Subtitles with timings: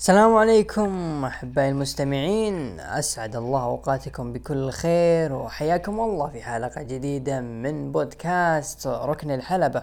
[0.00, 2.80] السلام عليكم أحبائي المستمعين.
[2.80, 9.82] أسعد الله أوقاتكم بكل خير وحياكم الله في حلقة جديدة من بودكاست ركن الحلبة.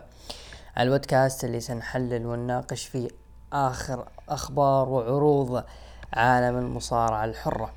[0.80, 3.08] البودكاست اللي سنحلل ونناقش فيه
[3.54, 5.64] آخر أخبار وعروض
[6.14, 7.74] عالم المصارعة الحرة.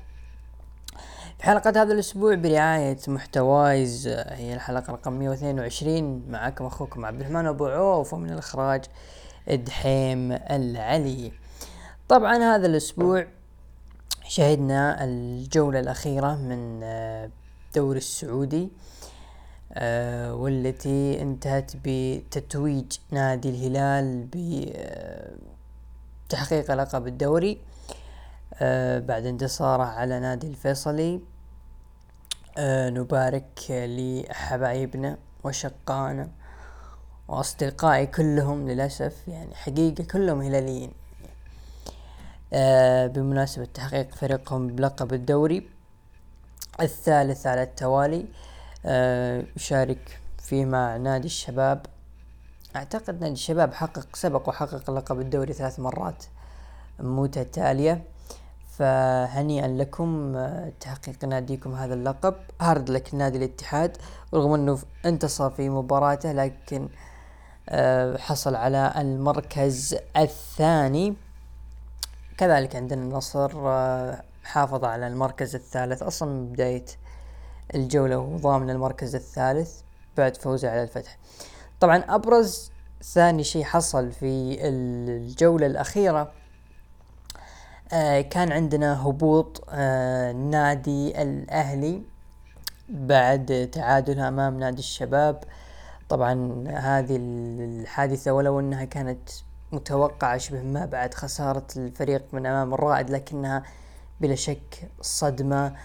[1.37, 7.65] في حلقة هذا الأسبوع برعاية محتوايز هي الحلقة رقم 122 معكم أخوكم عبد الرحمن أبو
[7.65, 8.85] عوف ومن الإخراج
[9.47, 11.40] إدحيم العلي.
[12.11, 13.27] طبعا هذا الأسبوع
[14.27, 18.69] شهدنا الجولة الأخيرة من الدوري آه، السعودي
[19.73, 24.27] آه، والتي انتهت بتتويج نادي الهلال
[26.27, 27.61] بتحقيق لقب الدوري
[28.53, 31.21] آه، بعد انتصاره على نادي الفيصلي
[32.59, 36.29] نبارك لحبايبنا وشقائنا
[37.27, 40.91] وأصدقائي كلهم للأسف يعني حقيقة كلهم هلاليين.
[40.91, 41.00] آه
[43.07, 45.69] بمناسبة تحقيق فريقهم بلقب الدوري
[46.81, 48.25] الثالث على التوالي
[48.85, 51.85] آه يشارك فيه مع نادي الشباب.
[52.75, 56.23] أعتقد نادي الشباب حقق سبق وحقق لقب الدوري ثلاث مرات
[56.99, 58.03] متتالية.
[58.77, 62.35] فهنيئا لكم آه، تحقيق ناديكم هذا اللقب.
[62.61, 63.97] هارد لك نادي الاتحاد
[64.33, 66.89] رغم أنه انتصر في مباراته لكن
[67.69, 71.15] آه، حصل على المركز الثاني.
[72.41, 76.03] كذلك عندنا النصر آه، حافظ على المركز الثالث.
[76.03, 76.85] أصلا من بداية
[77.75, 79.81] الجولة وهو ضامن المركز الثالث
[80.17, 81.17] بعد فوزه على الفتح.
[81.79, 82.71] طبعا أبرز
[83.03, 86.31] ثاني شيء حصل في الجولة الأخيرة
[87.93, 92.01] آه كان عندنا هبوط آه نادي الأهلي
[92.89, 95.43] بعد تعادله أمام نادي الشباب.
[96.09, 99.29] طبعا هذه الحادثة ولو أنها كانت
[99.71, 103.63] متوقعة شبه ما بعد خسارة الفريق من أمام الرائد لكنها
[104.21, 105.75] بلا شك صدمة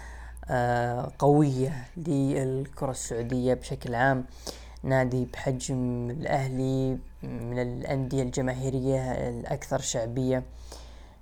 [0.49, 4.25] آه، قوية للكرة السعودية بشكل عام.
[4.83, 10.43] نادي بحجم الأهلي من الأندية الجماهيرية الأكثر شعبية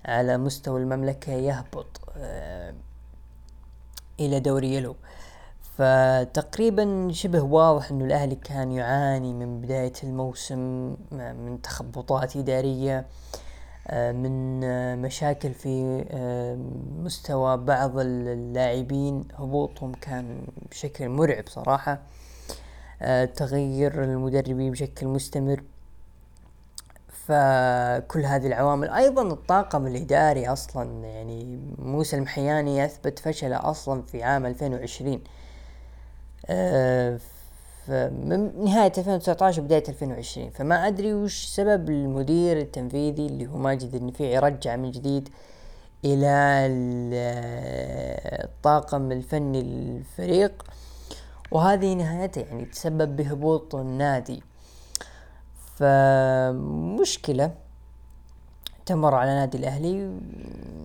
[0.05, 2.73] على مستوى المملكة يهبط آه،
[4.19, 4.95] إلى دوري يلو.
[5.77, 10.59] فتقريبا شبه واضح إنه الأهلي كان يعاني من بداية الموسم
[11.11, 13.05] من تخبطات إدارية
[13.87, 16.57] آه، من آه، مشاكل في آه،
[17.03, 19.27] مستوى بعض اللاعبين.
[19.37, 20.41] هبوطهم كان
[20.71, 21.99] بشكل مرعب صراحة.
[23.35, 25.63] تغير المدربين بشكل مستمر.
[27.07, 28.89] فكل هذه العوامل.
[28.89, 35.19] أيضا الطاقم الإداري أصلا يعني موسى المحياني أثبت فشله أصلا في عام 2020 آه،
[38.11, 44.29] من نهاية 2019 وبداية 2020 فما أدري وش سبب المدير التنفيذي اللي هو ماجد النفيع
[44.29, 45.29] يرجع من جديد
[46.05, 46.67] إلى
[48.43, 50.65] الطاقم الفني للفريق
[51.51, 54.43] وهذه نهايته يعني تسبب بهبوط النادي
[55.75, 57.51] فمشكلة
[58.85, 60.19] تمر على نادي الأهلي.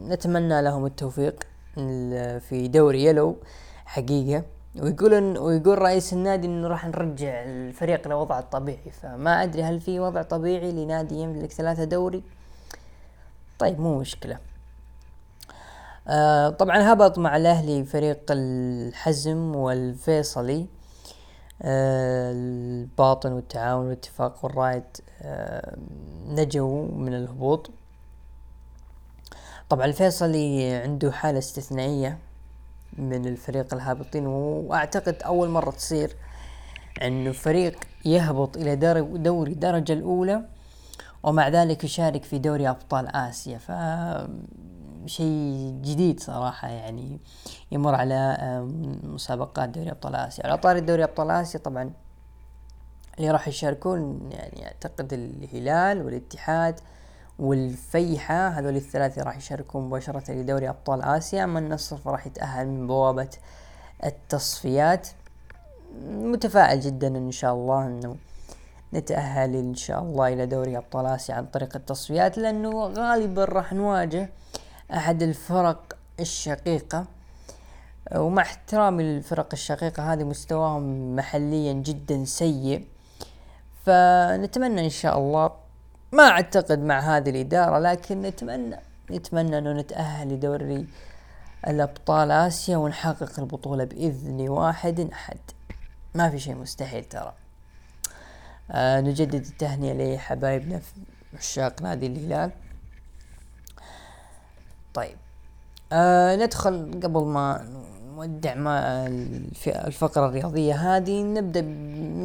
[0.08, 1.46] نتمنى لهم التوفيق
[2.40, 3.36] في دوري يلو
[3.86, 4.42] حقيقة.
[4.76, 8.90] ويقول ويقول رئيس النادي إنه راح نرجع الفريق لوضعه الطبيعي.
[8.90, 12.22] فما أدري هل في وضع طبيعي لنادي يملك ثلاثة دوري؟
[13.58, 14.38] طيب مو مشكلة.
[16.08, 20.66] آه طبعا هبط مع الأهلي فريق الحزم والفيصلي.
[21.62, 24.84] آه الباطن والتعاون والاتفاق والرائد
[25.22, 25.76] آه
[26.26, 27.70] نجوا من الهبوط.
[29.68, 32.18] طبعا الفيصلي عنده حالة استثنائية.
[32.98, 36.16] من الفريق الهابطين وأعتقد أول مرة تصير
[37.02, 38.76] إنه فريق يهبط إلى
[39.16, 40.42] دوري الدرجة الأولى
[41.22, 43.58] ومع ذلك يشارك في دوري أبطال آسيا.
[43.58, 43.72] ف
[45.06, 47.20] شيء جديد صراحة يعني
[47.72, 48.36] يمر على
[49.02, 50.46] مسابقات دوري أبطال آسيا.
[50.46, 51.92] على طاري دوري أبطال آسيا طبعا
[53.18, 56.80] اللي راح يشاركون يعني أعتقد الهلال والاتحاد
[57.40, 61.44] والفيحة هذول الثلاثة راح يشاركون مباشرة لدوري أبطال آسيا.
[61.44, 63.28] أما النصر فراح يتأهل من بوابة
[64.04, 65.08] التصفيات.
[66.06, 68.16] متفائل جدا إن شاء الله إنه
[68.94, 74.30] نتأهل إن شاء الله إلى دوري أبطال آسيا عن طريق التصفيات لأنه غالبا راح نواجه
[74.94, 77.04] أحد الفرق الشقيقة.
[78.14, 82.86] ومع احترامي للفرق الشقيقة هذه مستواهم محليا جدا سيء.
[83.86, 85.59] فنتمنى إن شاء الله
[86.12, 88.76] ما أعتقد مع هذه الإدارة لكن نتمنى
[89.10, 90.86] نتمنى أنه نتأهل لدوري
[91.66, 95.38] الأبطال آسيا ونحقق البطولة بإذن واحد أحد.
[96.14, 97.32] ما في شيء مستحيل ترى.
[98.70, 100.80] آه نجدد التهنئة لحبايبنا
[101.38, 102.50] عشاق نادي الهلال.
[104.94, 105.16] طيب.
[105.92, 107.66] آه ندخل قبل ما
[108.20, 109.06] نودع ما
[109.66, 111.60] الفقرة الرياضية هذه نبدأ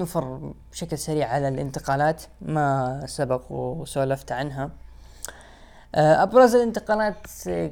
[0.02, 4.70] نفر بشكل سريع على الانتقالات ما سبق وسولفت عنها.
[5.96, 7.28] آه أبرز الانتقالات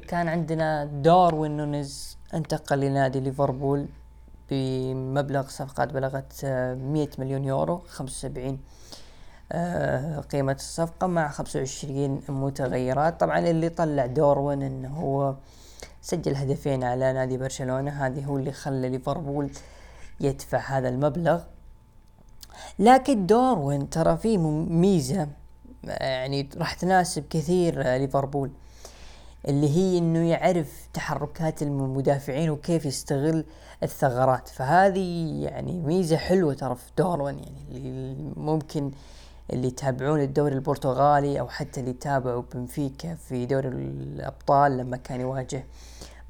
[0.08, 3.86] كان عندنا داروين نونيز انتقل لنادي ليفربول
[4.50, 6.44] بمبلغ صفقات بلغت
[6.80, 8.60] مية مليون يورو خمسة وسبعين
[9.52, 13.20] آه، قيمة الصفقة مع خمسة وعشرين متغيرات.
[13.20, 15.34] طبعا اللي طلع داروين إنه هو
[16.04, 18.06] سجل هدفين على نادي برشلونة.
[18.06, 19.50] هذه هو اللي خلى ليفربول
[20.20, 21.40] يدفع هذا المبلغ.
[22.78, 25.28] لكن داروين ترى فيه ميزة
[25.84, 28.50] يعني راح تناسب كثير ليفربول
[29.48, 33.44] اللي هي إنه يعرف تحركات المدافعين وكيف يستغل
[33.82, 34.48] الثغرات.
[34.48, 38.90] فهذه يعني ميزة حلوة ترى في داروين يعني اللي ممكن
[39.52, 45.64] اللي يتابعون الدوري البرتغالي أو حتى اللي يتابعوا بنفيكا في دوري الأبطال لما كان يواجه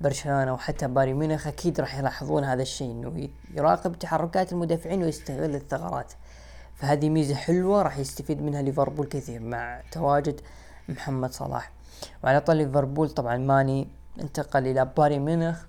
[0.05, 6.13] برشلونة وحتى باري ميونخ أكيد راح يلاحظون هذا الشيء إنه يراقب تحركات المدافعين ويستغل الثغرات.
[6.75, 10.41] فهذه ميزة حلوة راح يستفيد منها ليفربول كثير مع تواجد
[10.89, 11.73] محمد صلاح.
[12.25, 13.89] وعلى طول ليفربول طبعا ماني
[14.21, 15.65] انتقل إلى باري ميونخ.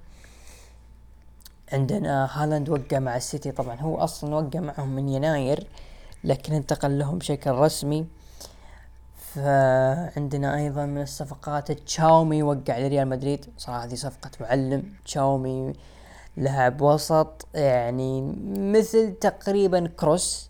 [1.74, 5.68] عندنا هالاند وقع مع السيتي طبعا هو أصلا وقع معهم من يناير
[6.24, 8.08] لكن انتقل لهم بشكل رسمي.
[9.36, 13.46] فعندنا أيضا من الصفقات تشاومي وقع لريال مدريد.
[13.58, 14.84] صراحة هذه صفقة معلم.
[15.06, 15.74] تشاومي
[16.38, 18.22] لاعب وسط يعني
[18.58, 20.50] مثل تقريبا كروس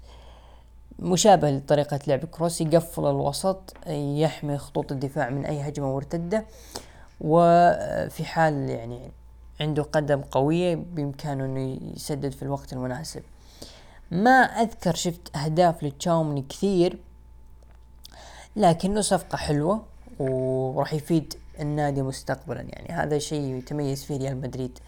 [1.00, 6.46] مشابه لطريقة لعب كروس يقفل الوسط يحمي خطوط الدفاع من أي هجمة مرتدة.
[7.22, 9.12] وفي حال يعني
[9.62, 13.22] عنده قدم قوية بإمكانه إنه يسدد في الوقت المناسب.
[14.12, 17.00] ما أذكر شفت أهداف لتشاومني كثير.
[18.56, 19.84] لكنه صفقة حلوة
[20.20, 22.62] وراح يفيد النادي مستقبلا.
[22.62, 24.80] يعني هذا شيء يتميز فيه ريال مدريد.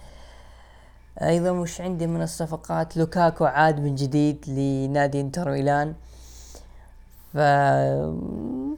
[1.22, 5.94] أيضا وش عندي من الصفقات؟ لوكاكو عاد من جديد لنادي انتر ميلان.
[7.34, 7.38] ف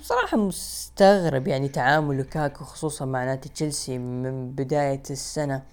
[0.04, 5.64] صراحة مستغرب يعني تعامل لوكاكو خصوصا مع نادي تشيلسي من بداية السنة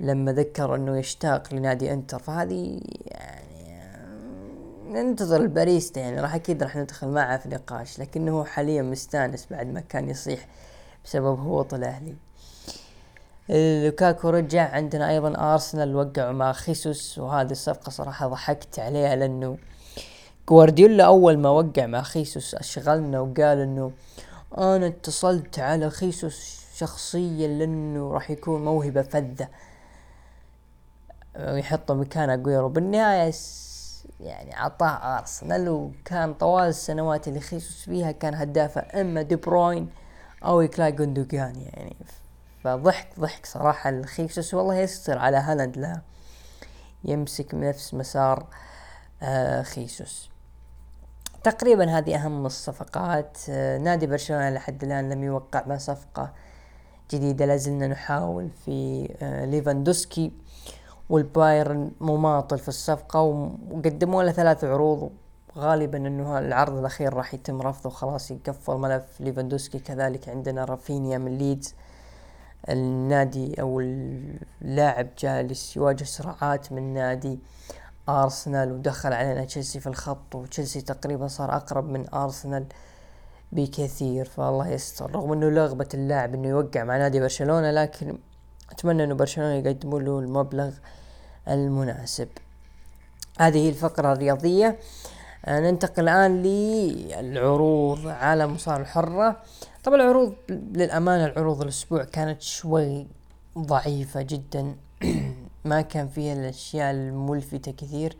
[0.00, 2.18] لما ذكر إنه يشتاق لنادي انتر.
[2.18, 3.51] فهذه يعني
[4.92, 9.80] ننتظر الباريستا يعني راح أكيد راح ندخل معه في نقاش لكنه حاليا مستأنس بعد ما
[9.80, 10.46] كان يصيح
[11.04, 12.14] بسبب هبوط الأهلي.
[13.84, 19.58] لوكاكو رجع عندنا أيضا أرسنال وقعوا مع خيسوس وهذه الصفقة صراحة ضحكت عليها لأنه
[20.48, 23.92] جوارديولا أول ما وقع مع خيسوس أشغلنا وقال إنه
[24.58, 29.48] أنا اتصلت على خيسوس شخصيا لأنه راح يكون موهبة فذة.
[31.38, 33.28] ويحطه مكان اجويرو بالنهاية
[34.22, 39.90] يعني عطاه أرسنال وكان طوال السنوات اللي خيسوس فيها كان هدافه إما دي بروين
[40.44, 41.96] أو إلكاي جوندوجان يعني.
[42.64, 46.00] فضحك ضحك صراحة الخيسوس والله يستر على هالاند لا
[47.04, 48.46] يمسك نفس مسار
[49.22, 50.30] آه خيسوس.
[51.44, 53.38] تقريبا هذه أهم الصفقات.
[53.48, 56.32] آه نادي برشلونة لحد الآن لم يوقع ما صفقة
[57.10, 60.32] جديدة لازلنا نحاول في آه ليفاندوسكي.
[61.12, 63.20] والبايرن مماطل في الصفقة
[63.70, 65.10] وقدموا له ثلاث عروض
[65.56, 69.78] غالبا إنه العرض الأخير راح يتم رفضه خلاص يقفل ملف ليفاندوسكي.
[69.78, 71.74] كذلك عندنا رافينيا من ليدز.
[72.68, 77.38] النادي أو اللاعب جالس يواجه صراعات من نادي
[78.08, 82.64] أرسنال ودخل علينا تشيلسي في الخط وتشيلسي تقريبا صار أقرب من أرسنال
[83.52, 84.24] بكثير.
[84.24, 85.10] فالله يستر.
[85.14, 88.18] رغم إنه رغبة اللاعب إنه يوقع مع نادي برشلونة لكن
[88.70, 90.72] أتمنى إنه برشلونة يقدموا له المبلغ
[91.48, 92.28] المناسب.
[93.38, 94.78] هذه الفقرة الرياضية.
[95.44, 99.36] آه، ننتقل الآن للعروض على مصارعة الحرة.
[99.84, 103.06] طبعا العروض للأمانة العروض الأسبوع كانت شوي
[103.58, 104.76] ضعيفة جدا.
[105.64, 108.16] ما كان فيها الأشياء الملفتة كثير.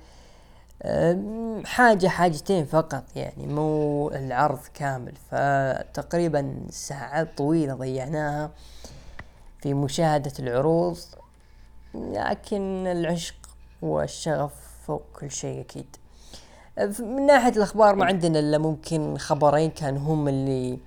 [1.64, 3.46] حاجة حاجتين فقط يعني.
[3.46, 5.12] مو العرض كامل.
[5.30, 8.50] فتقريبا ساعات طويلة ضيعناها
[9.60, 10.98] في مشاهدة العروض.
[11.94, 13.34] لكن العشق
[13.82, 14.52] والشغف
[14.86, 15.96] فوق كل شيء أكيد.
[17.00, 20.78] من ناحية الأخبار ما عندنا إلا ممكن خبرين كان هم اللي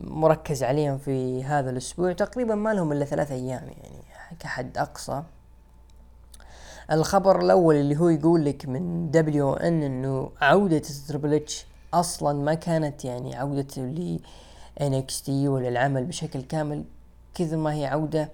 [0.00, 2.12] مركز عليهم في هذا الأسبوع.
[2.12, 4.02] تقريبا ما لهم إلا ثلاث أيام يعني
[4.38, 5.22] كحد أقصى.
[6.92, 13.04] الخبر الأول اللي هو يقول لك من WON إنه عودة Triple H أصلا ما كانت
[13.04, 14.18] يعني عودة ل
[14.80, 16.84] NXT ولا العمل بشكل كامل
[17.34, 18.22] كذا ما هي عودة.
[18.22, 18.28] آه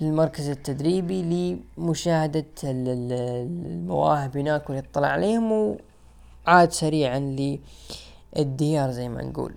[0.00, 5.76] للمركز التدريبي لمشاهدة المواهب هناك والاطلاع عليهم
[6.46, 7.18] وعاد سريعا
[8.36, 9.54] للديار زي ما نقول.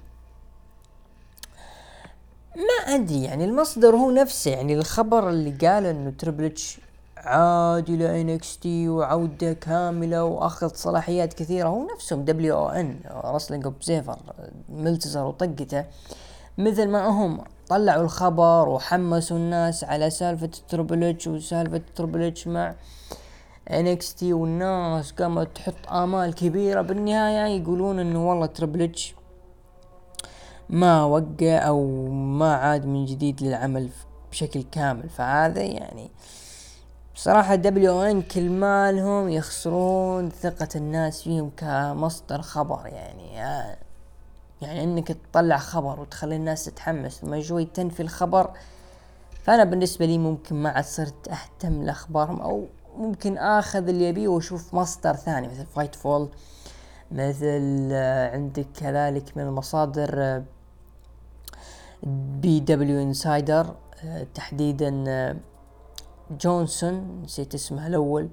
[2.56, 6.80] ما أدري يعني المصدر هو نفسه يعني الخبر اللي قال إنه Triple H
[7.18, 14.18] عاد إلى NXT وعودة كاملة وأخذ صلاحيات كثيرة هو نفسهم WON Wrestling Observer
[14.70, 15.86] ملتزر وطقته
[16.58, 17.44] مثل ما هم.
[17.70, 22.76] طلعوا الخبر وحمسوا الناس على سالفة Triple H وسالفة Triple H مع
[23.72, 24.34] NXT.
[24.34, 27.62] والناس قامت تحط آمال كبيرة بالنهاية.
[27.62, 29.16] يقولون إنه والله Triple H
[30.70, 33.90] ما وقع أو ما عاد من جديد للعمل
[34.32, 35.10] بشكل كامل.
[35.10, 36.10] فهذا يعني
[37.16, 43.34] بصراحة WON كل مالهم يخسرون ثقة الناس فيهم كمصدر خبر يعني.
[43.34, 43.85] يعني
[44.64, 48.52] إنك تطلع خبر وتخلي الناس تتحمس ثم شوي تنفي الخبر
[49.44, 52.66] فأنا بالنسبة لي ممكن ما عاد صرت أهتم لاخبارهم أو
[52.98, 56.30] ممكن آخذ اللي أبيه وأشوف مصدر ثاني مثل Fightful
[57.12, 60.44] مثل آه، عندك كذلك من المصادر
[62.42, 63.76] PWInsider
[64.36, 65.36] تحديدا آه،
[66.42, 68.30] جونسون نسيت اسمه الأول.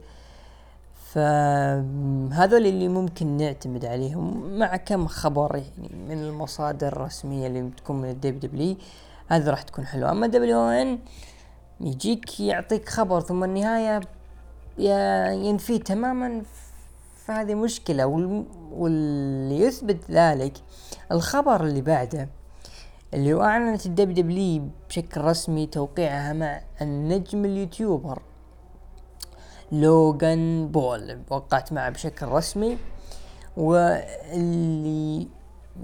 [1.13, 8.11] فهذول اللي ممكن نعتمد عليهم مع كم خبر يعني من المصادر الرسمية اللي بتكون من
[8.11, 8.77] ال WWE
[9.29, 10.11] هذا راح تكون حلوة.
[10.11, 10.99] أما WON
[11.81, 14.01] يجيك يعطيك خبر ثم النهاية
[15.49, 16.43] ينفيه تماما
[17.17, 18.07] فهذه مشكلة.
[18.73, 20.57] واللي يثبت ذلك
[21.13, 22.29] الخبر اللي بعده
[23.15, 28.23] اللي هو أعلنت ال WWE بشكل رسمي توقيعها مع النجم ال YouTuber.
[29.73, 32.79] لوغان بول وقعت معه بشكل رسمي.
[33.57, 35.29] واللي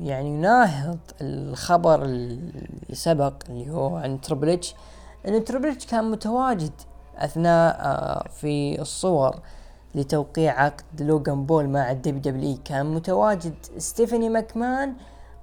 [0.02, 4.75] يعني يناهض الخبر اللي سبق اللي هو عن Triple H
[5.28, 6.73] إن Triple H كان متواجد
[7.16, 9.40] أثناء آه، في الصور
[9.95, 14.95] لتوقيع عقد لوغان بول مع ال WWE كان متواجد ستيفاني ماكمان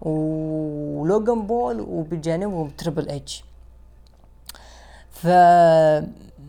[0.02, 3.44] ولوغان بول وبجانبهم Triple H
[5.10, 5.28] ف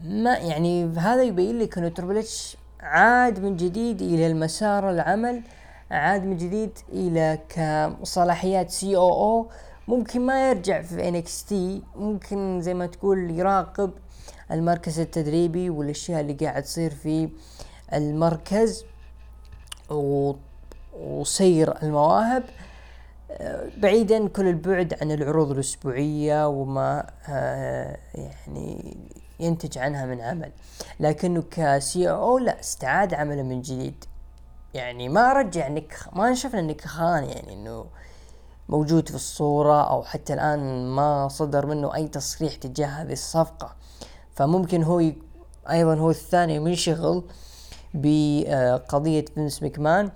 [0.09, 5.43] ما يعني هذا يبين لك إنه Triple H عاد من جديد إلى المسار العمل
[5.91, 9.49] عاد من جديد إلى كصلاحيات COO
[9.89, 13.91] ممكن ما يرجع في NXT ممكن زي ما تقول يراقب
[14.51, 17.29] المركز التدريبي والأشياء اللي قاعد تصير في
[17.93, 18.85] المركز
[19.91, 20.33] و...
[21.01, 22.43] وسير المواهب.
[23.77, 28.97] بعيدا كل البعد عن العروض الأسبوعية وما آه، يعني
[29.41, 30.53] ينتج عنها من عمل.
[31.01, 34.05] لكنه كسي إو لا استعاد عمله من جديد.
[34.75, 37.87] يعني ما رجع نك ما شفنا نك خان يعني إنه
[38.69, 43.77] موجود في الصورة أو حتى الآن ما صدر منه أي تصريح تجاه هذه الصفقة.
[44.35, 45.19] فممكن هو ي...
[45.71, 47.25] أيضا هو الثاني منشغل
[47.95, 50.11] بقضية فينس مكمان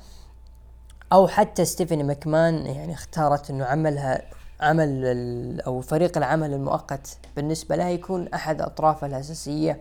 [1.13, 4.23] أو حتى ستيفاني مكمان يعني اختارت إنه عملها
[4.61, 9.81] عمل أو فريق العمل المؤقت بالنسبة لها يكون أحد أطرافه الأساسية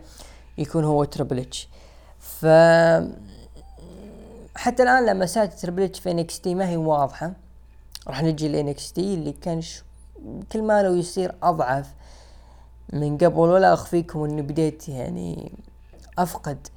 [0.58, 1.68] يكون هو Triple H
[2.18, 2.46] ف
[4.56, 7.32] حتى الآن لمسات Triple H في NXT ما هي واضحة
[8.08, 9.60] راح نجي ل NXT اللي كان.
[10.52, 11.94] كل ما لو يصير أضعف
[12.92, 15.52] من قبل ولا أخفيكم اني بديت يعني
[16.18, 16.68] أفقد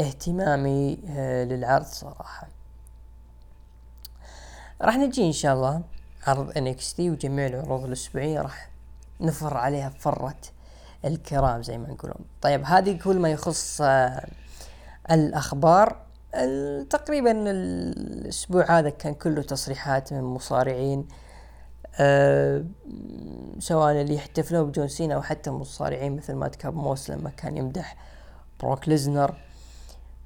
[0.00, 2.48] اهتمامي آه، للعرض صراحة
[4.82, 5.82] راح نجي إن شاء الله
[6.26, 8.70] عرض تي وجميع العروض الأسبوعية راح
[9.20, 10.34] نفر عليها فرة
[11.04, 14.26] الكرام زي ما نقولون طيب هذه كل ما يخص آه
[15.10, 16.04] الأخبار.
[16.90, 21.08] تقريبا الأسبوع هذا كان كله تصريحات من مصارعين
[22.00, 22.64] أه
[23.58, 27.96] سواء اللي يحتفلوا بجون سينا أو حتى مصارعين مثل مادكاب موس لما كان يمدح
[28.60, 29.34] بروك ليزنر.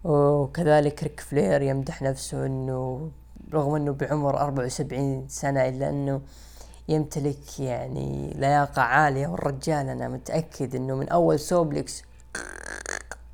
[0.04, 3.10] وكذلك ريك فلير يمدح نفسه إنه
[3.54, 6.20] رغم إنه بعمر 74 سنة إلا إنه
[6.88, 9.26] يمتلك يعني لياقة عالية.
[9.26, 12.02] والرجال أنا متأكد إنه من أول suplex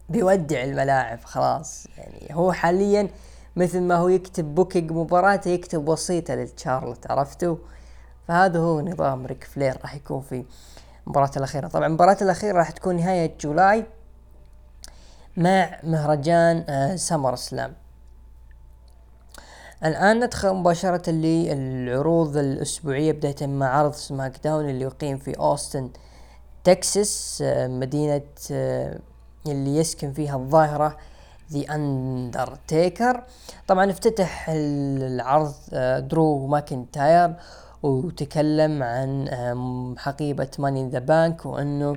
[0.08, 1.86] بيودع الملاعب خلاص.
[1.98, 3.08] يعني هو حاليا
[3.56, 7.56] مثل ما هو يكتب booking مباراته يكتب وسيطة للتشارلت عرفتوا
[8.28, 10.44] فهذا هو نظام ريك فلير راح يكون في
[11.06, 11.68] المباراة الأخيرة.
[11.68, 13.84] طبعا المباراة الأخيرة راح تكون نهاية جولاي
[15.36, 17.74] مع مهرجان آه SummerSlam.
[19.84, 25.90] الآن ندخل مباشرة للعروض الأسبوعية بداية مع عرض SmackDown اللي يقيم في أوستن
[26.64, 28.98] تكساس آه، مدينة آه،
[29.46, 30.96] اللي يسكن فيها الظاهرة
[31.52, 33.22] ذا اندرتيكر
[33.68, 37.34] طبعا افتتح العرض آه، درو ماكنتاير
[37.82, 41.96] وتكلم عن حقيبة Money in the Bank وأنه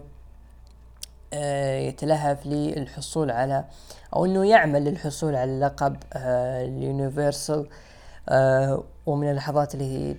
[1.87, 3.65] يتلهف للحصول على
[4.15, 7.69] أو إنه يعمل للحصول على لقب ال Universal
[8.29, 10.17] آه، ومن اللحظات اللي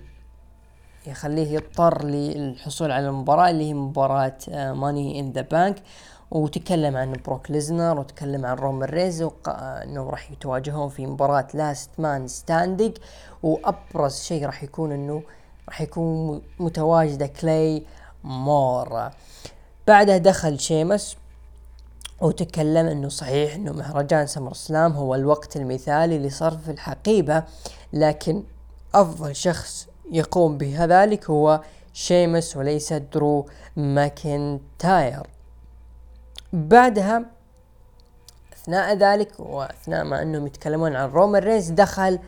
[1.07, 4.37] يخليه يضطر للحصول على المباراة اللي هي مباراة
[4.73, 5.83] Money in the Bank
[6.31, 12.27] وتكلم عن بروك ليزنر وتكلم عن رومان رينز انه راح يتواجهون في مباراة last man
[12.27, 12.97] standing
[13.43, 15.23] وأبرز شيء راح يكون إنه
[15.69, 19.11] راح يكون متواجدة Claymore
[19.89, 21.17] بعدها دخل شيمس
[22.21, 27.43] وتكلم إنه صحيح إنه مهرجان SummerSlam هو الوقت المثالي لصرف الحقيبة
[27.93, 28.43] لكن
[28.93, 31.61] أفضل شخص يقوم بذلك هو
[31.93, 35.27] شيمس وليس درو ماكنتاير.
[36.53, 37.25] بعدها
[38.53, 42.19] أثناء ذلك وأثناء ما إنهم يتكلمون عن رومان رينز دخل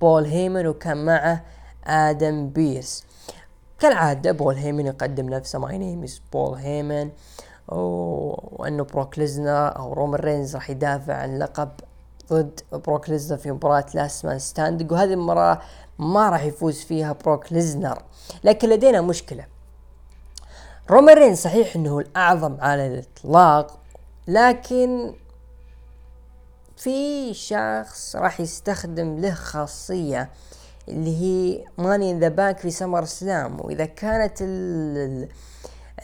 [0.00, 1.44] بول هيمن وكان معه
[1.84, 3.04] آدم بيرس.
[3.82, 7.10] كالعادة بول هيمن يقدم نفسه my name is بول هيمن
[7.68, 11.70] وأنه بروك أو رومان رينز راح يدافع عن لقب
[12.30, 15.60] ضد بروك ليزنر في مباراة last man standing وهذه المباراة
[15.98, 18.02] ما راح يفوز فيها بروك ليزنر.
[18.44, 19.46] لكن لدينا مشكلة.
[20.90, 23.78] رومان رينز صحيح إنه الأعظم على الإطلاق
[24.28, 25.14] لكن
[26.76, 30.30] في شخص راح يستخدم له خاصية.
[30.88, 34.38] اللي هي Money in the Bank في SummerSlam وإذا كانت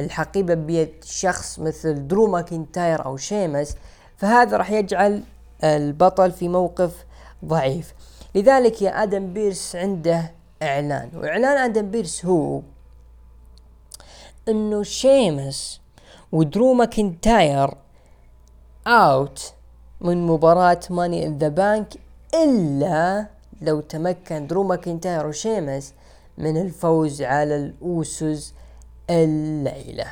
[0.01, 3.75] الحقيبة بيد شخص مثل درو ماكنتاير أو شيمس
[4.17, 5.23] فهذا راح يجعل
[5.65, 7.05] البطل في موقف
[7.45, 7.95] ضعيف.
[8.35, 10.33] لذلك يا آدم بيرس عنده
[10.63, 11.11] إعلان.
[11.15, 12.61] وإعلان آدم بيرس هو
[14.49, 15.81] إنه شيمس
[16.33, 17.75] ودرو ماكنتاير
[18.87, 19.53] out
[20.01, 21.95] من مباراة Money in the Bank
[22.35, 23.27] إلا
[23.63, 25.95] لو تمكن درو ماكنتاير وشيمس
[26.39, 28.55] من الفوز على الأوسوس
[29.11, 30.07] الليلة.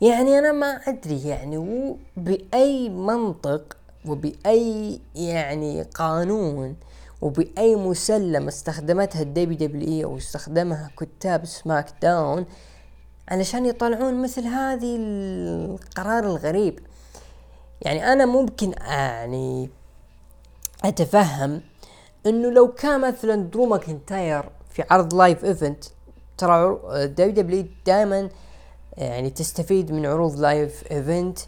[0.00, 6.76] يعني أنا ما أدري يعني بأي منطق وباي يعني قانون
[7.20, 12.46] وباي مسلم استخدمتها ال WWE أو استخدمها كتاب SmackDown
[13.28, 16.80] علشان يطلعون مثل هذه القرار الغريب.
[17.82, 19.70] يعني أنا ممكن يعني
[20.84, 21.60] أتفهم
[22.26, 25.84] إنه لو كان مثلا درو ماكنتاير في عرض live event
[26.38, 28.28] ترى WWE دائما
[28.96, 31.38] يعني تستفيد من عروض live event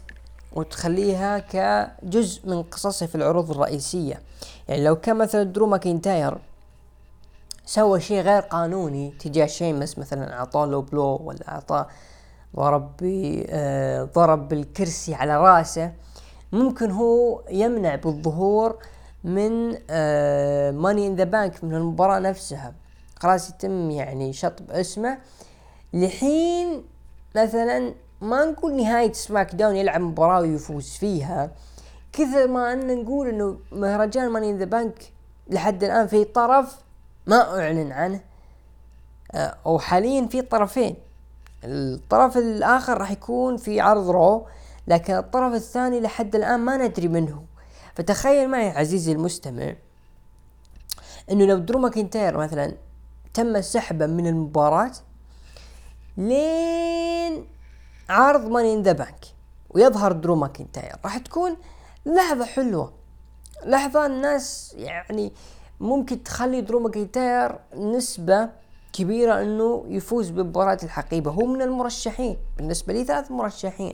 [0.53, 4.21] وتخليها كجزء من قصصها في العروض الرئيسية.
[4.67, 6.37] يعني لو كان مثلا درو ماكنتاير
[7.65, 11.87] سوى شيء غير قانوني تجاه شيمس مثلا أعطاه low blow ولا أعطاه
[12.55, 12.91] ضرب
[13.49, 15.93] آه ضرب بالكرسي على رأسه
[16.51, 18.77] ممكن هو يمنع بالظهور
[19.23, 19.69] من
[20.81, 22.73] Money in the Bank من المباراة نفسها.
[23.19, 25.17] خلاص يتم يعني شطب اسمه.
[25.93, 26.83] لحين
[27.35, 31.51] مثلا ما نقول نهاية SmackDown يلعب مباراة ويفوز فيها
[32.13, 35.11] كثر ما أن نقول إنه مهرجان Money in the Bank
[35.49, 36.77] لحد الآن في طرف
[37.27, 38.21] ما أعلن عنه.
[39.31, 40.95] آه، أو حاليا في طرفين.
[41.63, 44.45] الطرف الآخر راح يكون في عرض Raw
[44.87, 47.43] لكن الطرف الثاني لحد الآن ما ندري منه
[47.95, 49.75] فتخيل معي عزيزي المستمع
[51.31, 52.73] إنه لو درو ماكنتاير مثلا
[53.33, 54.91] تم سحبه من المباراة
[56.17, 57.47] لين
[58.09, 59.25] عرض Money in the Bank
[59.69, 60.95] ويظهر درو ماكنتاير.
[61.03, 61.57] راح تكون
[62.05, 62.93] لحظة حلوة.
[63.65, 65.33] لحظة الناس يعني
[65.79, 68.49] ممكن تخلي درو ماكنتاير نسبة
[68.93, 71.31] كبيرة إنه يفوز بمباراة الحقيبة.
[71.31, 72.37] هو من المرشحين.
[72.57, 73.93] بالنسبة لي ثلاث مرشحين.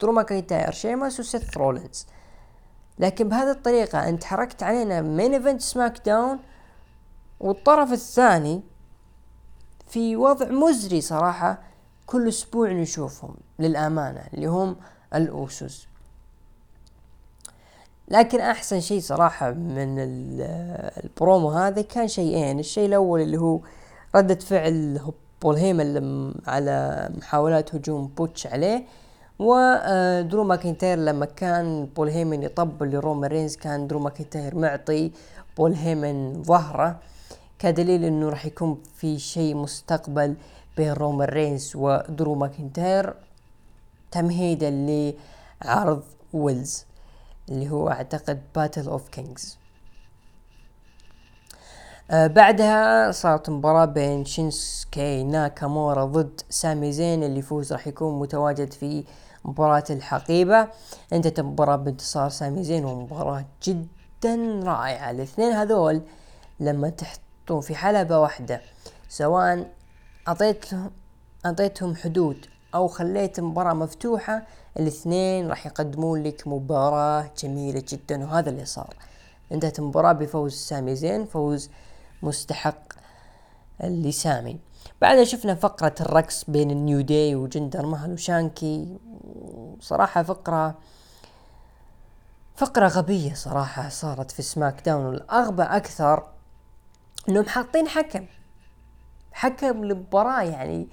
[0.00, 2.06] درو ماكنتاير شيماس وسيث رولينز.
[3.00, 6.38] لكن بهذه الطريقة أنت حرقت علينا main event SmackDown
[7.40, 8.62] والطرف الثاني
[9.88, 11.58] في وضع مزري صراحة
[12.06, 14.76] كل أسبوع نشوفهم للأمانة اللي هم
[15.14, 15.86] الأوسوس.
[18.08, 23.60] لكن أحسن شيء صراحة من البرومو هذا كان شيئين الشيء الأول اللي هو
[24.16, 25.00] ردة فعل
[25.42, 28.84] بول هيمن على محاولات هجوم بوتش عليه.
[29.40, 35.12] ودرو ماكنتاير لما كان بول هيمن يطبل لرومان رينز كان درو ماكنتاير معطي
[35.56, 36.98] بول هيمن ظهره
[37.58, 40.36] كدليل إنه راح يكون في شيء مستقبل
[40.76, 43.14] بين رومان رينز ودرو ماكنتاير
[44.10, 46.84] تمهيدا لعرض ويلز
[47.48, 49.58] اللي هو أعتقد Battle of Kings
[52.10, 59.04] بعدها صارت مباراة بين شينسكي ناكامورا ضد سامي زين اللي يفوز راح يكون متواجد في
[59.44, 60.68] مباراة الحقيبة.
[61.12, 65.10] انتهت المباراة بانتصار سامي زين ومباراة جدا رائعة.
[65.10, 66.02] الاثنين هذول
[66.60, 68.60] لما تحطون في حلبة واحدة
[69.08, 69.72] سواء
[70.28, 70.64] اعطيت
[71.46, 74.46] أعطيتهم حدود أو خليت مباراة مفتوحة
[74.78, 78.94] الاثنين راح يقدمون لك مباراة جميلة جدا وهذا اللي صار.
[79.52, 81.70] انتهت المباراة بفوز سامي زين فوز
[82.22, 82.92] مستحق
[83.80, 84.60] لسامي.
[85.00, 88.98] بعدها شفنا فقرة الرقص بين ال New Day وجندر مهل وشانكي.
[89.80, 90.74] صراحة فقرة
[92.56, 95.06] فقرة غبية صراحة صارت في SmackDown.
[95.06, 96.26] والأغبى أكثر
[97.28, 98.26] إنهم حاطين حكم
[99.32, 100.88] حكم المباراة يعني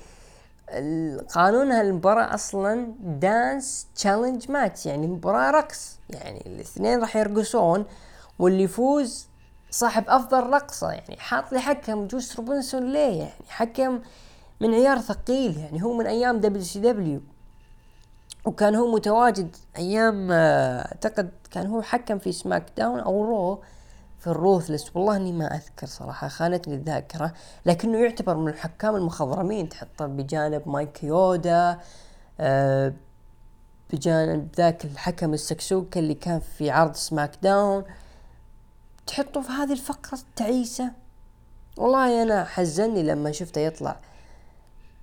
[1.30, 6.00] قانون هالمباراة أصلا dance challenge match يعني مباراة رقص.
[6.10, 7.86] يعني الاثنين راح يرقصون
[8.40, 9.28] واللي يفوز
[9.78, 14.00] صاحب أفضل رقصة يعني حاط لي حكم تشارلز روبنسون ليه يعني؟ حكم
[14.62, 17.22] من عيار ثقيل يعني هو من أيام WCW.
[18.46, 23.64] وكان هو متواجد أيام آه، أعتقد كان هو حكم في SmackDown أو Raw
[24.20, 24.96] في ال Ruthless.
[24.96, 27.34] والله إني ما أذكر صراحة خانتني الذاكرة.
[27.66, 29.70] لكنه يعتبر من الحكام المخضرمين.
[29.70, 31.80] تحطه بجانب مايك كيودا
[32.40, 32.94] آه
[33.94, 37.84] بجانب ذاك الحكم السكسوكة اللي كان في عرض SmackDown
[39.08, 40.92] تحطه في هذه الفقرة التعيسة
[41.78, 44.00] والله أنا حزني لما شفته يطلع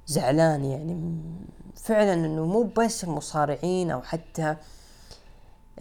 [0.06, 1.18] زعلان يعني
[1.76, 4.56] فعلا إنه مو بس المصارعين أو حتى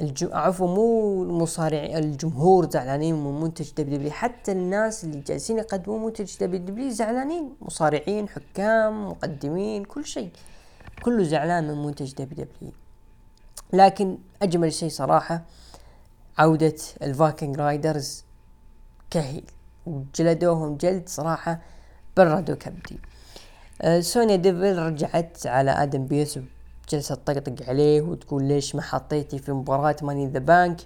[0.02, 0.30] الجو...
[0.32, 6.89] عفوا مو المصارع الجمهور زعلانين من منتج W حتى الناس اللي جالسين يقدمون منتج W
[6.90, 10.32] زعلانين مصارعين حكام مقدمين كل شيء.
[11.06, 12.48] كله زعلان من منتج W.
[13.74, 15.42] لكن أجمل شيء صراحة
[16.38, 18.24] عودة ال Viking Raiders
[19.10, 19.46] ك heel.
[19.86, 21.62] وجلدوهم جلد صراحة
[22.17, 23.00] بردوا كبدي
[23.82, 26.39] آه سونيا ديفل رجعت على آدم بيرس
[26.89, 30.82] جلسة تطقطق عليه وتقول ليش ما حطيتني في مباراة Money the Bank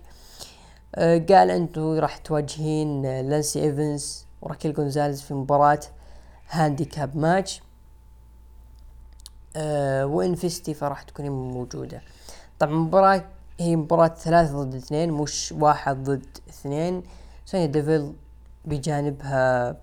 [1.30, 5.80] قال أنتو راح تواجهين لايسي إيفنز وراكيل جونزاليز في مباراة
[6.50, 7.62] handicap match.
[9.56, 12.02] آه وان فيستي فراح تكونين موجودة.
[12.60, 13.26] طبعا مباراة
[13.60, 17.04] هي مباراة ثلاثة ضد اثنين مش واحد ضد اثنين.
[17.46, 18.14] سونيا ديفل
[18.66, 19.76] بجانبها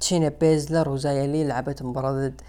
[0.00, 2.40] شاينا بيزلر وزايا لي لعبت مباراة ضد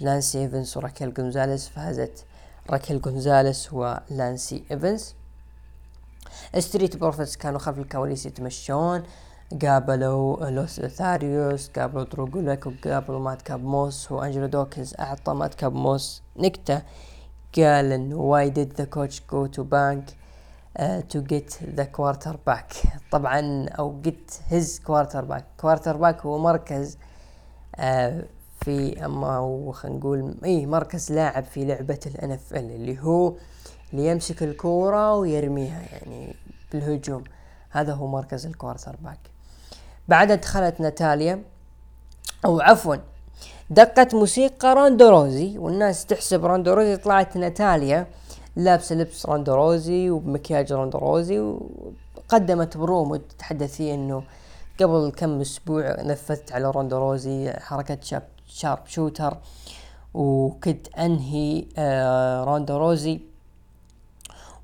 [0.00, 2.24] لايسي إيفنز وراكيل جونزاليس فازت
[2.70, 5.14] راكيل جونزاليس ولايسي إيفنز.
[6.58, 9.02] Street Profits كانوا خلف الكواليس يتمشون.
[9.62, 16.82] قابلوا Los Lotharios قابلوا درو غولاك وقابلوا مادكاب موس وأنجلو دوكنز أعطى مادكاب موس نكتة.
[17.56, 20.12] قال انه why did the coach go to bank
[20.78, 26.98] uh, to get the quarterback طبعا أو get his quarterback quarterback هو مركز
[27.76, 27.80] uh,
[28.64, 33.34] في أما هو خلينا نقول اي مركز لاعب في لعبة ال NFL اللي هو
[33.92, 36.34] اللي يمسك الكورة ويرميها يعني
[36.72, 37.24] بالهجوم.
[37.70, 39.18] هذا هو مركز ال quarterback
[40.08, 41.42] بعدها دخلت ناتاليا
[42.44, 42.96] أو عفوا
[43.72, 48.06] دقت موسيقى روندا روزي والناس تحسب روندا روزي طلعت ناتاليا
[48.56, 54.22] لابسة لبس روندا روزي وبمكياج روندا روزي وقدمت برومو تتحدث فيه إنه
[54.80, 59.36] قبل كم أسبوع نفذت على روندا روزي حركة شاب sharpshooter
[60.14, 63.20] وكنت أنهي آه روندا روزي.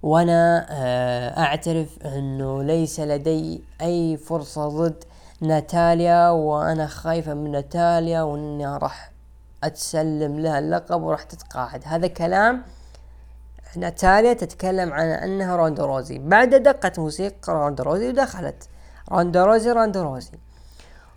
[0.03, 5.05] وأنا آه أعترف إنه ليس لدي أي فرصة ضد
[5.41, 9.13] ناتاليا وأنا خايفة من ناتاليا وإني راح
[9.65, 11.83] أتسلم لها اللقب وراح تتقاعد.
[11.85, 12.63] هذا كلام
[13.77, 16.19] ناتاليا تتكلم عن أنها روندا روزي.
[16.19, 18.69] بعد دقت موسيقى روندا روزي ودخلت
[19.13, 20.39] روندا روزي روندا روزي.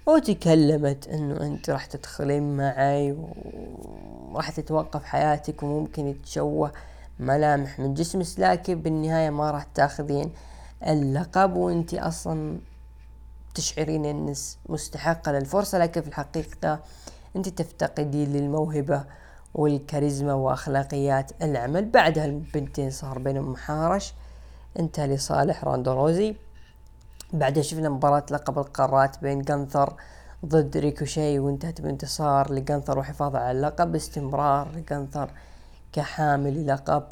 [0.06, 3.18] وتكلمت إنه أنت راح تدخلين معي
[4.32, 6.72] وراح تتوقف حياتك وممكن يتشوه
[7.20, 10.32] ملامح من جسمك لكن بالنهاية ما راح تاخذين
[10.88, 11.56] اللقب.
[11.56, 12.58] وأنت أصلا
[13.56, 14.38] تشعرين انك
[14.70, 16.80] مستحقة للفرصة لكن في الحقيقة
[17.36, 19.04] أنت تفتقدين للموهبة
[19.54, 21.86] والكاريزما وأخلاقيات العمل.
[21.86, 24.14] بعدها البنتين صار بينهم محارش.
[24.80, 26.36] انتهى لصالح راندوروزي
[27.34, 29.94] بعدها شفنا مباراة لقب القارات بين جانثر
[30.46, 35.32] ضد ريكوشي وانتهت بانتصار لجانثر وحفاظه على اللقب باستمرار لجانثر
[35.94, 37.04] كحامل لقب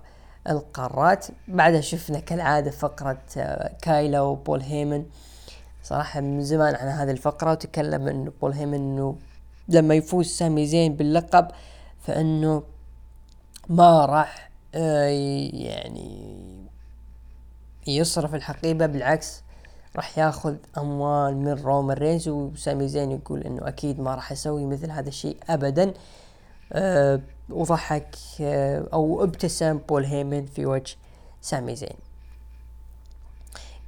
[0.49, 1.25] القارات.
[1.47, 5.05] بعدها شفنا كالعادة فقرة آه، كايلا وبول هيمن.
[5.83, 9.15] صراحة من زمان عن هذه الفقرة وتكلم إنه بول هيمن إنه
[9.67, 11.47] لما يفوز سامي زين باللقب
[11.99, 12.63] فإنه
[13.69, 15.07] ما راح آه،
[15.53, 16.39] يعني
[17.87, 19.43] يصرف الحقيبة بالعكس
[19.95, 24.91] راح ياخذ أموال من رومان رينز وسامي زين يقول إنه أكيد ما راح أسوي مثل
[24.91, 25.93] هذا الشيء ابدا.
[26.73, 30.95] أه وضحك أه أو ابتسم بول هيمن في وجه
[31.41, 32.08] سامي زين.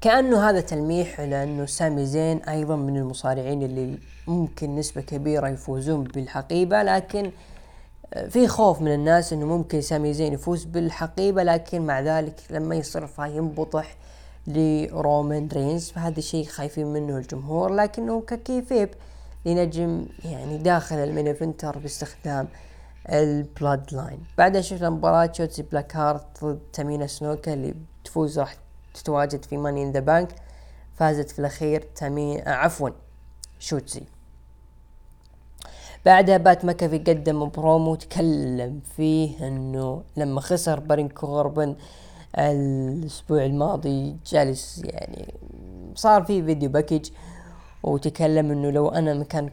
[0.02, 6.04] كأنه هذا تلميح إلى أنه سامي زين أيضا من المصارعين اللي ممكن نسبة كبيرة يفوزون
[6.04, 7.32] بالحقيبة لكن
[8.14, 12.76] آه، في خوف من الناس أنه ممكن سامي زين يفوز بالحقيبة لكن مع ذلك لما
[12.76, 13.96] يصرفها ينبطح
[14.48, 18.90] لرومان رينز فهذا الشيء خايفين منه الجمهور لكنه ك kayfabe
[19.46, 22.48] لنجم يعني داخل ال main eventer باستخدام
[23.10, 28.56] ال Bloodline بعدها شفنا مباراة شوتسي بلاك هارت ضد تامينا سنوكا اللي تفوز راح
[28.94, 30.36] تتواجد في Money in the Bank
[30.96, 32.90] فازت في الأخير تامين آه عفوا
[33.60, 34.04] شوتسي.
[36.06, 41.76] بعدها بات مكافي قدم برومو تكلم فيه إنه لما خسر بارين كوربن
[42.38, 45.34] الأسبوع الماضي جالس يعني
[45.96, 47.10] صار في video package
[47.84, 49.50] وتكلم إنه لو أنا مكان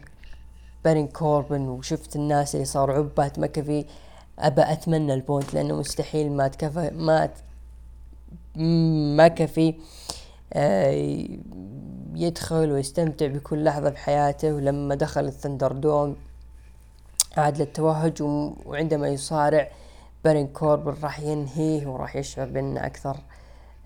[0.84, 3.84] بارين كوربن وشفت الناس اللي صاروا عقب بات مكافي
[4.38, 7.30] أبى أتمنى ال punt لأنه مستحيل ما تكفى ما
[9.16, 9.74] مكافي
[10.52, 11.28] آه
[12.14, 14.54] يدخل ويستمتع بكل لحظة بحياته.
[14.54, 16.16] ولما دخل ال ThunderDome
[17.36, 19.70] عاد للتوهج وعندما يصارع
[20.24, 23.16] بارين كوربن راح ينهيه وراح يشعر بأنه أكثر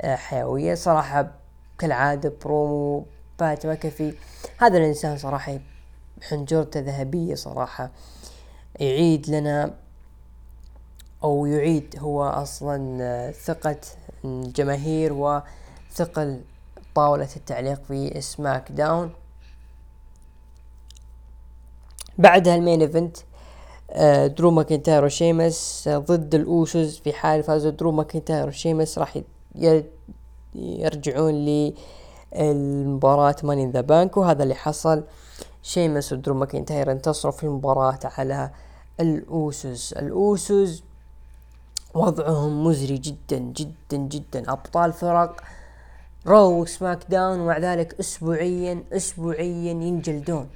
[0.00, 0.74] آه، حيوية.
[0.74, 1.30] صراحة
[1.78, 3.06] كالعادة برومو
[3.40, 4.14] بات مكافي
[4.58, 5.58] هذا الإنسان صراحة
[6.22, 7.90] حنجرته ذهبية صراحة.
[8.80, 9.74] يعيد لنا
[11.24, 13.76] أو يعيد هو أصلا آه، ثقة
[14.24, 16.40] الجماهير وثقل
[16.94, 19.10] طاولة التعليق في سماك داون.
[22.18, 23.16] بعدها ال main event
[23.90, 29.18] آه، درو ماكنتاير وشيمس آه، ضد الأوسوس في حال فازوا درو ماكنتاير وشيمس راح
[30.54, 31.34] يرجعون
[32.34, 35.04] للمباراة Money the Bank وهذا اللي حصل.
[35.62, 38.50] شيمس ودرو ماكنتاير انتصروا في المباراة على
[39.00, 39.92] الأوسوس.
[39.92, 40.82] الأوسوس
[41.94, 44.52] وضعهم مزري جدا جدا جدا.
[44.52, 45.40] أبطال فرق
[46.26, 50.48] Raw SmackDown ومع ذلك اسبوعيا اسبوعيا ينجلدون.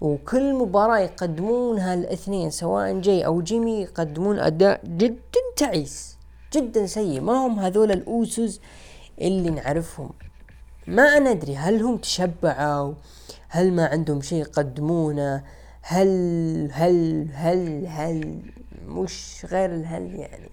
[0.00, 6.16] وكل مباراة يقدمونها الاثنين سواء جاي أو جيمي يقدمون أداء جدا تعيس
[6.52, 7.20] جدا سيء.
[7.20, 8.60] ما هم هذول الأوسوس
[9.20, 10.10] اللي نعرفهم؟
[10.86, 12.94] ما ندري هل هم تشبعوا؟
[13.48, 15.42] هل ما عندهم شيء يقدمونه؟
[15.86, 18.42] هل هل هل هل
[18.86, 20.50] مش غير الهل يعني.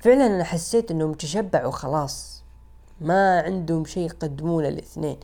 [0.00, 2.42] فعلا أنا حسيت إنهم تشبعوا خلاص
[3.00, 5.16] ما عندهم شيء يقدمونه الاثنين.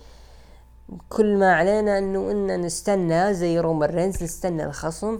[1.09, 5.19] كل ما علينا إنه إن نستنى زي رومان رينز نستنى الخصم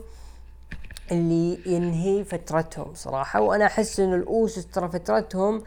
[1.13, 3.41] اللي ينهي فترتهم صراحة.
[3.41, 5.63] وأنا أحس ان الأوسوس ترى فترتهم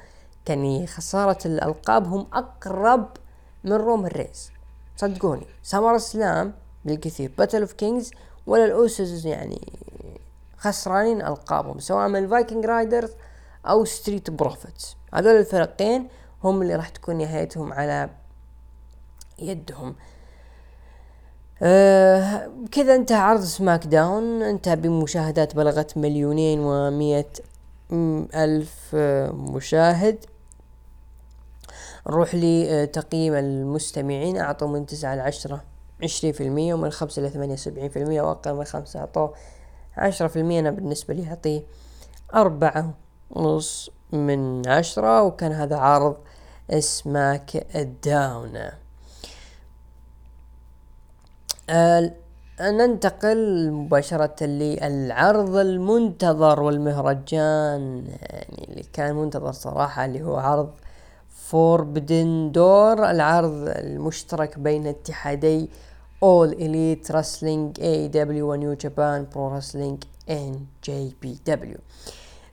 [0.45, 3.07] كان خسارة الألقاب هم أقرب
[3.63, 4.51] من رومان رينز.
[4.95, 5.45] صدقوني.
[5.63, 6.53] SummerSlam
[6.87, 7.31] بالكثير.
[7.37, 8.11] Battle of Kings
[8.47, 9.61] ولا الأوسوس يعني
[10.57, 13.11] خسرانين ألقابهم سواء من ال Viking Raiders
[13.65, 16.07] أو Street Profits هذول الفرقين
[16.43, 18.09] هم اللي راح تكون نهايتهم على
[19.39, 19.95] يدهم.
[21.61, 27.27] آه كذا انتهى عرض سماك داون انتهى بمشاهدات بلغت مليونين ومية
[28.35, 30.25] ألف آه، مشاهد.
[32.07, 34.37] نروح لتقييم المستمعين.
[34.37, 35.63] أعطوا من تسعة لعشرة.
[36.03, 39.33] عشرين في المية ومن خمسة لثمانية وسبعين في المية وأقل من خمسة أعطوه.
[39.97, 41.61] عشرة في المية أنا بالنسبة لي أعطيه
[42.35, 42.93] أربعة
[43.31, 46.17] ونص من عشرة وكان هذا عرض
[46.79, 48.59] SmackDown.
[52.61, 60.69] ننتقل مباشرة للعرض المنتظر والمهرجان يعني اللي كان منتظر صراحة اللي هو عرض
[61.29, 65.69] Forbidden Door العرض المشترك بين اتحادي
[66.23, 71.77] All Elite Wrestling AEW و New Japan Pro Wrestling NJPW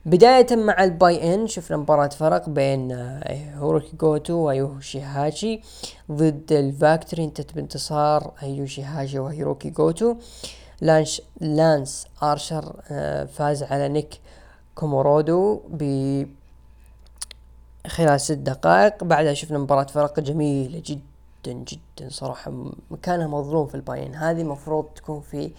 [0.05, 5.61] بداية مع ال buy-in شفنا مباراة فرق بين آه، هيروكي جوتو ويوشي هاشي
[6.11, 10.15] ضد الفاكتوري انتهت بانتصار يوشي هاشي وهيروكي جوتو.
[10.81, 14.19] لان لانس آرشر آه، فاز على نيك
[14.75, 16.23] كومورودو ب
[17.87, 19.03] خلال ست دقائق.
[19.03, 21.14] بعدها شفنا مباراة فرق جميلة جدا.
[21.53, 22.51] جدا صراحة.
[22.91, 25.51] مكانها مظلوم في ال buy-in هذه مفروض تكون في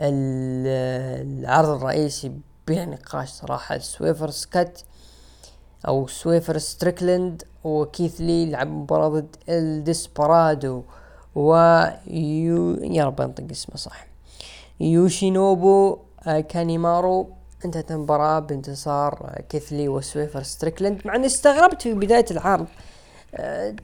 [0.00, 2.32] العرض الرئيسي
[2.68, 4.84] بلا نقاش صراحة سويرف سكت
[5.88, 10.82] أو سويرف ستريكلند وكيث لي لعب مباراة ضد إل ديسبرادو
[11.34, 11.54] و
[12.06, 14.06] يو يا رب أنطق اسمه صح.
[14.80, 17.30] يوشينوبو آه، كانيمارو.
[17.64, 22.66] انتهت المباراة بانتصار كيث لي وسويرف ستريكلند مع إني استغربت في بداية العرض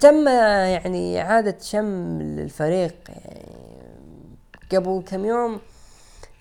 [0.01, 3.47] تم يعني إعادة شمل الفريق يعني
[4.73, 5.61] قبل كم يوم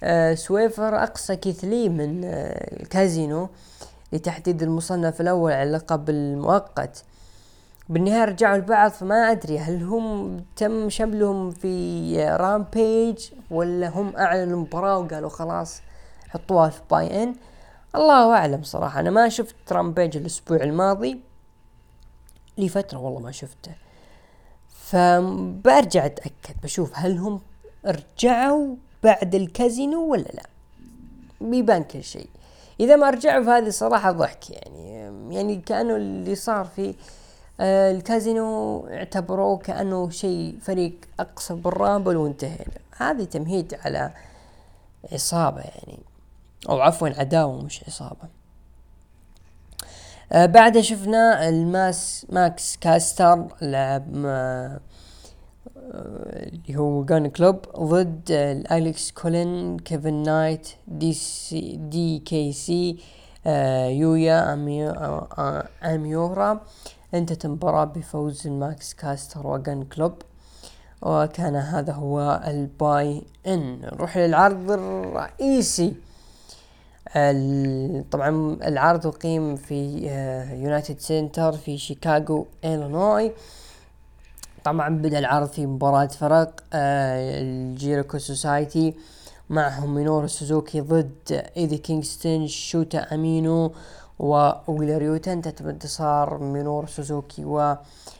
[0.04, 3.50] آه، سويرف أقصى كيث لي من آه، الكازينو
[4.14, 7.04] لتحديد المصنف الأول على اللقب المؤقت.
[7.90, 14.98] بالنهاية رجعوا لبعض فما أدري هل هم تم شملهم في Rampage ولا هم أعلنوا المباراة
[14.98, 15.82] وقالوا خلاص
[16.30, 17.36] حطوها في buy-in
[17.96, 21.22] الله أعلم صراحة أنا ما شفت Rampage الأسبوع الماضي.
[22.58, 23.72] لي فترة والله ما شفته.
[24.70, 27.42] فبرجع أتأكد بشوف هل هم
[27.86, 30.46] رجعوا بعد الكازينو ولا لا.
[31.42, 32.30] بيبان كل شيء.
[32.80, 34.96] إذا ما رجعوا فهذه صراحة ضحك يعني.
[35.36, 36.96] يعني كأنه اللي صار في
[37.60, 42.78] آه الكازينو اعتبروه كأنه شيء فريق أقصى بالرامبل وانتهينا.
[42.98, 44.14] هذه تمهيد على
[45.12, 46.00] عصابة يعني.
[46.70, 48.28] أو عفوا عداوة مش عصابة.
[50.32, 54.80] آه بعدها شفنا الماس ماكس كاستر لعب آه
[56.36, 62.98] اللي هو جان كلوب ضد الالكس كولين كيفن نايت دي سي دي كي سي
[63.48, 66.62] آه يويا آه أميورا.
[67.14, 70.14] انتهت المباراة بفوز الماكس كاستر وجان كلوب.
[71.02, 73.82] وكان هذا هو الباي إن.
[73.82, 75.94] نروح للعرض الرئيسي.
[78.12, 79.98] طبعا العرض اقيم في
[80.54, 83.32] United Center في شيكاغو إلينوي
[84.64, 88.94] طبعا بدأ العرض في مباراة فرق الجيريكو society
[89.50, 93.74] معهم مينورو سوزوكي ضد إيدي كينغستون شوتا أمينو
[94.20, 97.46] وويلر يوتا انتهت بانتصار مينورو سوزوكي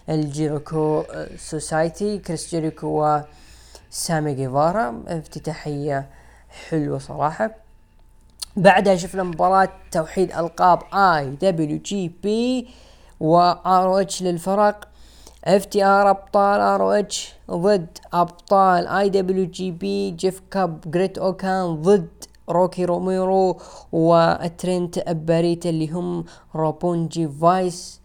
[0.08, 1.04] والجيريكو
[1.38, 2.18] society.
[2.18, 3.18] كريس جيريكو
[3.92, 6.10] وسامي جيفارا افتتاحية
[6.70, 7.65] حلوة صراحة.
[8.58, 12.68] بعدها شفنا مباراة توحيد ألقاب اي دبليو جي بي
[13.20, 14.88] وار اتش للفرق
[15.46, 22.08] FTR أبطال ROH ضد أبطال IWGP جيف كوب جريت أوكان ضد
[22.50, 23.58] روكي روميرو
[23.92, 28.02] وترينت باريتا اللي هم Roppongi Vice.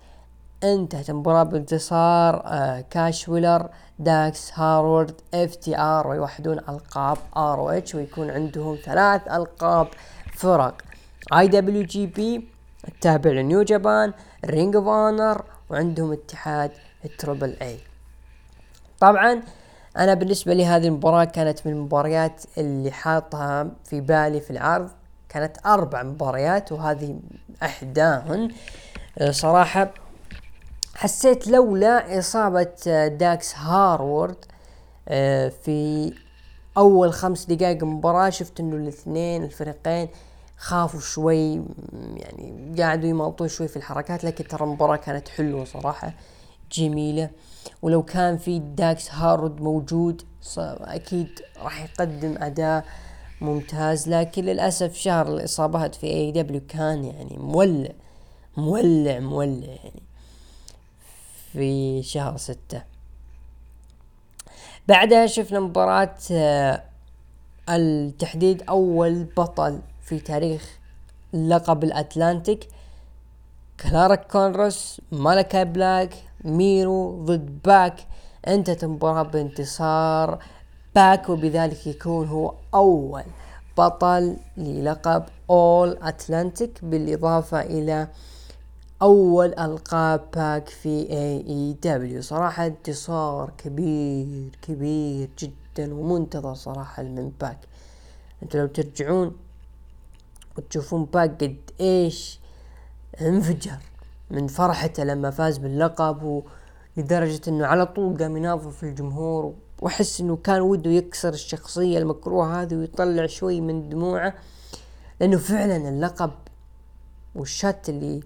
[0.64, 9.28] انتهت المباراة بانتصار آه كاش ويلر داكس هاروود FTR ويوحدون القاب ROH ويكون عندهم ثلاث
[9.28, 9.88] ألقاب
[10.40, 10.82] فرق.
[11.32, 12.48] IWGP
[12.88, 14.12] التابع ل New Japan
[14.44, 16.70] Ring of Honor وعندهم اتحاد
[17.04, 17.78] ال Triple A
[19.00, 19.42] طبعا
[19.96, 24.90] أنا بالنسبة لي هذه المباراة كانت من المباريات اللي حاطها في بالي في العرض.
[25.28, 27.20] كانت أربع مباريات وهذه
[27.62, 28.50] أحداهن.
[29.30, 29.94] صراحة
[30.94, 32.68] حسيت لولا إصابة
[33.06, 34.44] داكس هاروود
[35.08, 36.12] آه، في
[36.76, 40.08] أول خمس دقائق مباراة شفت إنه الاثنين الفريقين
[40.60, 41.62] خافوا شوي
[42.16, 46.12] يعني قاعدوا يمطون شوي في الحركات لكن ترى المباراة كانت حلوة صراحة
[46.72, 47.30] جميلة.
[47.82, 50.22] ولو كان في داكس هاروود موجود
[50.56, 52.84] أكيد راح يقدم أداء
[53.40, 54.08] ممتاز.
[54.08, 57.90] لكن للأسف شهر الإصابات في AEW كان يعني مولع
[58.56, 60.02] مولع مولع يعني
[61.52, 62.82] في شهر ستة.
[64.88, 66.82] بعدها شفنا مباراة آه،
[67.68, 70.78] التحديد أول بطل في تاريخ
[71.32, 72.68] لقب ال Atlantic.
[73.80, 78.06] كلارك كونرز مالاكاي بلاك ميرو ضد باك.
[78.48, 80.38] انتهت المباراة بانتصار
[80.94, 83.22] باك وبذلك يكون هو أول
[83.78, 88.08] بطل للقب All-Atlantic بالإضافة إلى
[89.02, 97.58] أول ألقاب باك في AEW صراحة انتصار كبير كبير جدا ومنتظر صراحة من باك.
[98.42, 99.36] أنتوا لو ترجعون
[100.60, 102.40] وتشوفون باك قد إيش
[103.20, 103.78] انفجر
[104.30, 106.42] من فرحته لما فاز باللقب
[106.96, 109.54] لدرجة إنه على طول قام يناظر في الجمهور.
[109.80, 114.34] وأحس إنه كان وده يكسر الشخصية المكروهة هذه ويطلع شوي من دموعه
[115.20, 116.30] لأنه فعلا اللقب
[117.34, 118.20] والشات اللي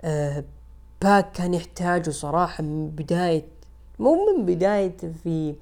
[0.00, 0.44] آه
[1.02, 3.44] باك كان يحتاجه صراحة من بداية
[3.98, 5.54] مو من بداية في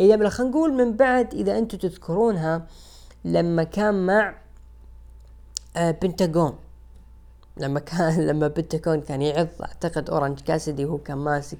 [0.00, 2.66] إذا خلينا نقول من بعد إذا أنتم تذكرونها
[3.24, 4.34] لما كان مع
[5.76, 6.56] آه بنتاغون.
[7.56, 11.58] لما كان لما بنتاغون كان يعض أعتقد أورنج كاسدي وهو كان ماسك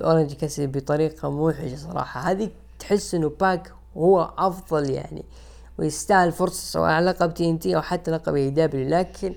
[0.00, 2.20] أورنج كاسدي بطريقة موحشة صراحة.
[2.20, 5.24] هذه تحس إنه باك هو أفضل يعني
[5.78, 8.88] ويستاهل فرصة سواء على لقب TNT أو حتى لقب AEW.
[8.88, 9.34] لكن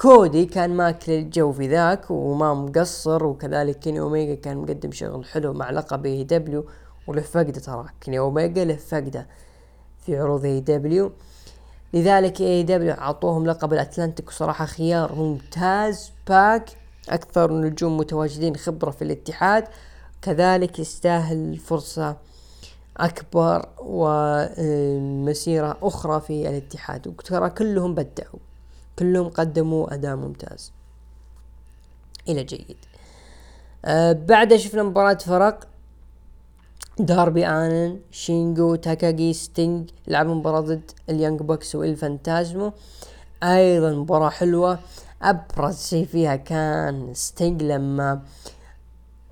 [0.00, 5.52] كودي كان ماكل الجو في ذاك وما مقصر وكذلك كيني اوميجا كان مقدم شغل حلو
[5.52, 6.64] مع لقب AEW
[7.06, 7.86] وله فقدة ترى.
[8.00, 9.26] كيني اوميجا له فقدة
[10.06, 11.12] في عروض AEW.
[11.94, 16.70] لذلك AEW أعطوهم لقب ال Atlantic وصراحة خيار ممتاز باك
[17.08, 19.64] أكثر نجوم متواجدين خبرة في الاتحاد.
[20.22, 22.16] كذلك يستاهل فرصة
[22.96, 27.06] أكبر ومسيرة أخرى في الاتحاد.
[27.06, 28.40] وترى كلهم بدعوا
[28.98, 30.72] كلهم قدموا أداء ممتاز.
[32.28, 32.76] إلى جيد.
[33.84, 35.66] آه بعدها شفنا مباراة فرق.
[36.98, 42.72] داربي ألن شينجو تاكاجي ستينج لعبوا مباراة ضد ال Young Bucks والفانتازمو.
[43.42, 44.78] أيضا مباراة حلوة
[45.22, 48.22] ابرز شيء فيها كان ستينج لما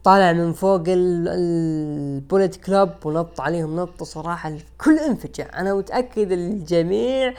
[0.05, 5.61] طالع من فوق ال Bullet Club ونط عليهم نطة صراحة الكل انفجع.
[5.61, 7.35] أنا متأكد الجميع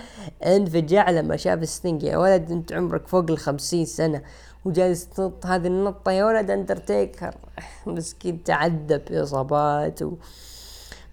[0.46, 4.22] انفجع لما شاف ستينج يا ولد أنت عمرك فوق الخمسين سنة.
[4.66, 7.36] وجالس تنط هذه النطة يا ولد اندرتيكر
[7.86, 10.14] مسكين تعذب اصابات و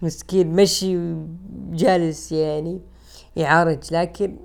[0.02, 1.14] مسكين مشي
[1.70, 2.80] جالس يعني
[3.36, 3.94] يعارج.
[3.94, 4.36] لكن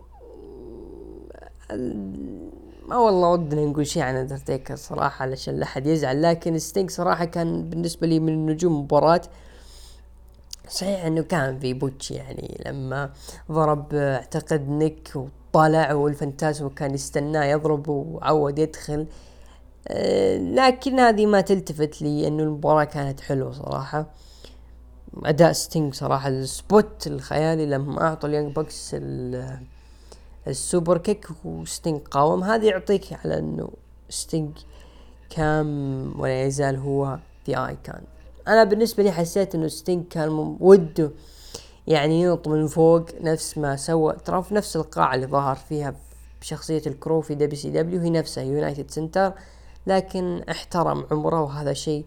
[2.87, 6.21] ما والله ودنا نقول شيء عن اندرتيكر صراحة علشان لا أحد يزعل.
[6.21, 9.21] لكن ستينج صراحة كان بالنسبة لي من نجوم المباراة
[10.69, 13.13] صحيح إنه كان في botch يعني لما
[13.51, 15.13] ضرب اعتقد نيك
[15.55, 19.07] وطلع والفانتازمو كان يستناه يضرب وعود يدخل.
[19.87, 24.05] أه لكن هذه ما تلتفت لي إنه المباراة كانت حلوة صراحة.
[25.23, 28.95] أداء ستينج صراحة ال spot الخيالي لما اعطوا ال Young Bucks ال
[30.47, 33.69] superkick وستينج قاوم هذا يعطيك على إنه
[34.09, 34.51] ستينج
[35.29, 35.67] كان
[36.17, 38.01] ولا يزال هو The Icon
[38.47, 41.11] أنا بالنسبة لي حسيت إنه ستينج كان وده
[41.87, 44.13] يعني ينط من فوق نفس ما سوى.
[44.25, 45.95] ترى في نفس القاعة اللي ظهر فيها
[46.41, 49.33] بشخصية ال Crow في WCW هي نفسها United Center
[49.87, 52.05] لكن احترم عمره وهذا شيء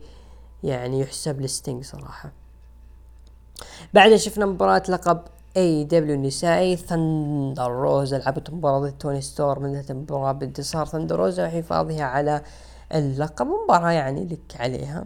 [0.64, 2.32] يعني يحسب لستينج صراحة.
[3.94, 5.20] بعدها شفنا مباراة لقب
[5.56, 9.58] AEW النسائي ثندر روزا لعبت مباراة ضد توني ستورم.
[9.58, 12.42] انتهت المباراة بانتصار ثندر روزا وحفاظها على
[12.94, 15.04] اللقب مباراة يعني لك عليها.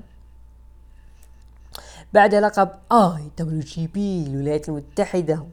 [2.13, 5.47] بعد لقب IWGP الولايات المتحدة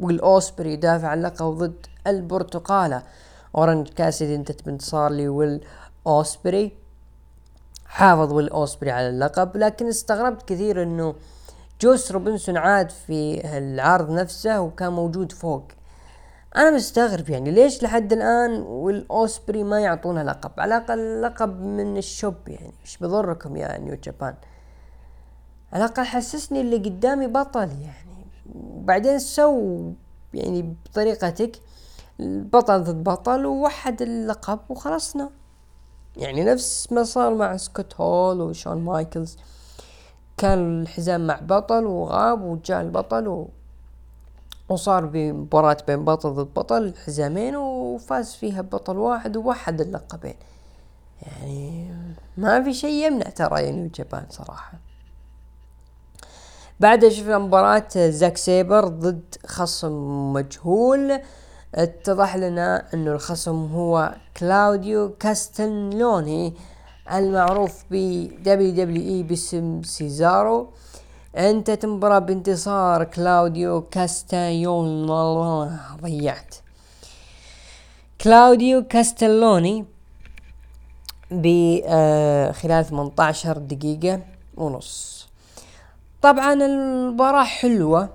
[0.00, 3.02] ويل أوسبري يدافع عن اللقب ضد البرتقالة
[3.56, 5.64] أورنج كاسيدي انتهت بانتصار لويل
[6.06, 6.72] اوسبري
[7.86, 11.14] حافظ ويل اوسبري على اللقب لكن استغربت كثير إنه
[11.80, 15.64] جوس روبنسون عاد في العرض نفسه وكان موجود فوق.
[16.56, 21.96] أنا مستغرب يعني ليش لحد الآن ويل اوسبري ما يعطونه لقب؟ على الأقل لقب من
[21.96, 24.34] الشوب يعني إيش بضركم يا New Japan؟
[25.72, 28.26] على الأقل حسسني اللي قدامي بطل يعني.
[28.54, 29.92] وبعدين سو
[30.34, 31.60] يعني بطريقتك
[32.20, 35.30] بطل ضد بطل ووحد اللقب وخلصنا.
[36.16, 39.36] يعني نفس ما صار مع سكوت هول وشون مايكلز.
[40.36, 43.48] كان الحزام مع بطل وغاب وجاء البطل و...
[44.68, 50.34] وصار بمباراة بين بطل ضد بطل حزامين وفاز فيها بطل واحد ووحد اللقبين.
[51.22, 51.94] يعني
[52.36, 54.72] ما في شيء يمنع ترى New Japan صراحة.
[56.80, 61.20] بعدها شفنا مباراة زاك سيبر ضد خصم مجهول.
[61.74, 66.54] اتضح لنا أنه الخصم هو كلاوديو كاستنيولي
[67.12, 67.94] المعروف ب
[68.42, 70.68] WWE باسم سيزارو.
[71.36, 75.06] انتهت المباراة بانتصار كلاوديو كاستايون
[76.02, 76.54] ضيعت.
[78.20, 79.84] كلاوديو كاستنيولي
[81.30, 84.20] بخلال 18 دقيقة
[84.56, 85.25] ونص.
[86.26, 88.08] طبعا المباراة حلوة.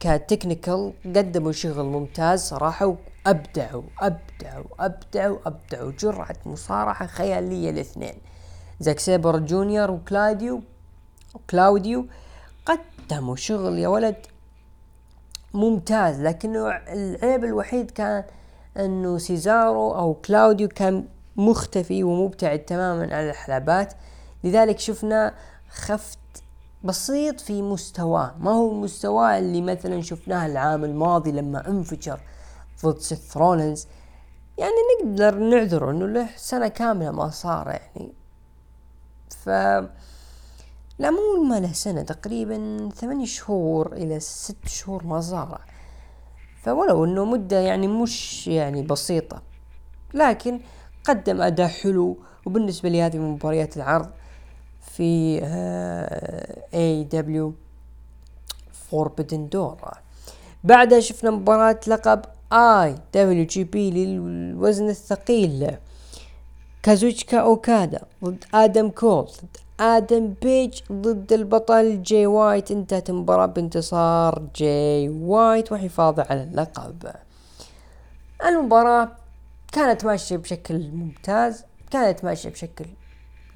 [0.00, 5.92] ك technical قدموا شغل ممتاز صراحة وأبدعوا أبدعوا أبدعوا أبدعوا.
[5.98, 8.14] جرعة مصارعة خيالية الاثنين.
[8.80, 10.62] زاك سيبر جونيور وكلاوديو
[11.34, 12.06] وكلاوديو
[12.66, 14.16] قدموا شغل يا ولد
[15.54, 16.20] ممتاز.
[16.20, 18.24] لكنه العيب الوحيد كان
[18.76, 21.04] إنه سيزارو أو كلاوديو كان
[21.36, 23.94] مختفي ومبتعد تماما عن الحلبات.
[24.44, 25.34] لذلك شفنا
[25.70, 26.18] خفت
[26.86, 28.34] بسيط في مستواه.
[28.38, 32.20] ما هو المستوى اللي مثلا شفناه العام الماضي لما انفجر
[32.84, 33.86] ضد سيث رولنز
[34.58, 34.72] يعني
[35.02, 38.12] نقدر نعذره إنه له سنة كاملة ما صار يعني.
[39.30, 39.48] ف
[40.98, 45.60] لا مو ما له سنة تقريبا ثمانية شهور إلى ست شهور ما صار.
[46.62, 49.42] فولو إنه مدة يعني مش يعني بسيطة.
[50.14, 50.60] لكن
[51.04, 54.10] قدم أداء حلو وبالنسبة لي هذه مباريات العرض
[54.96, 55.40] في
[56.74, 59.76] AEW Forbidden Door
[60.64, 62.22] بعدها شفنا مباراة لقب
[62.52, 65.76] IWGP للوزن الثقيل.
[66.82, 74.42] كازوتشيكا أوكادا ضد آدم كول ضد آدم بيج ضد البطل جاي وايت انتهت المباراة بانتصار
[74.56, 77.12] جاي وايت وحفاظه على اللقب.
[78.46, 79.12] المباراة
[79.72, 82.86] كانت ماشية بشكل ممتاز كانت ماشية بشكل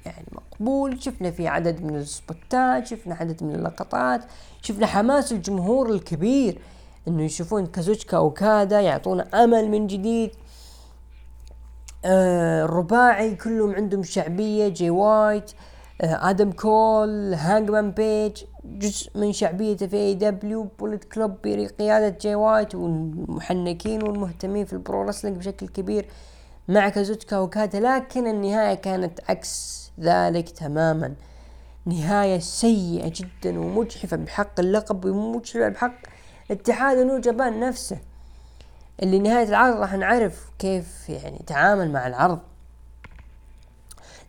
[0.05, 0.25] يعني
[0.61, 4.21] مقبول شفنا في عدد من السبوتات شفنا عدد من اللقطات
[4.61, 6.59] شفنا حماس الجمهور الكبير
[7.07, 10.31] إنه يشوفون كازوتشكا اوكادا يعطونا أمل من جديد.
[12.05, 15.51] آه الرباعي كلهم عندهم شعبية جي وايت
[16.01, 22.35] آه آدم كول هانجمان بيج جزء من شعبيته في اي دبليو بوليت كلوب بقيادة جي
[22.35, 26.05] وايت والمحنكين والمهتمين في ال pro بشكل كبير
[26.67, 29.80] مع كازوتشكا اوكادا لكن النهاية كانت عكس.
[30.01, 31.13] ذلك تماما.
[31.85, 35.93] نهاية سيئة جدا ومجحفة بحق اللقب ومجحفة بحق
[36.51, 37.97] اتحاد نيو جابان نفسه.
[39.03, 42.39] اللي نهاية العرض راح نعرف كيف يعني تعامل مع العرض.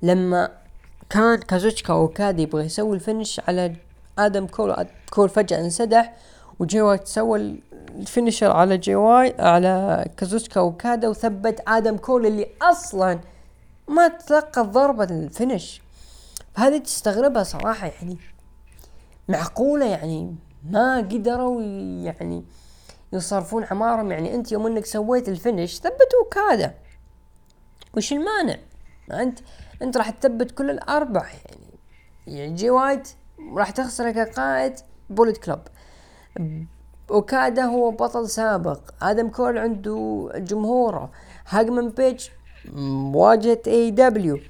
[0.02, 0.48] لما
[1.10, 3.76] كان كازوتشكا اوكادي يبغى يسوي ال finish على
[4.18, 6.14] آدم كول كول فجأة انسدح
[6.58, 7.60] وجي وايت سوى
[7.98, 13.20] ال finisher على جي واي على كازوتشكا اوكادا وثبت آدم كول اللي أصلا
[13.88, 15.82] ما تلقى الضربة ال finish.
[16.56, 18.18] هذه تستغربها صراحة يعني.
[19.28, 20.36] معقولة يعني؟
[20.70, 21.62] ما قدروا
[22.02, 22.44] يعني
[23.12, 24.12] يصرفون أعمارهم.
[24.12, 26.74] يعني أنت يوم إنك سويت ال finish ثبتوا كذا
[27.96, 28.56] وش المانع؟
[29.12, 29.38] أنت
[29.82, 31.72] أنت راح تثبت كل الأربع يعني.
[32.26, 33.08] يعني جي وايت
[33.54, 34.74] راح تخسر كقائد
[35.10, 35.60] بوليت كلوب.
[37.10, 38.80] اوكادا هو بطل سابق.
[39.02, 41.10] آدم كول عنده جمهوره.
[41.48, 42.28] هانجمان بيج
[42.74, 44.40] مواجهة اي دبليو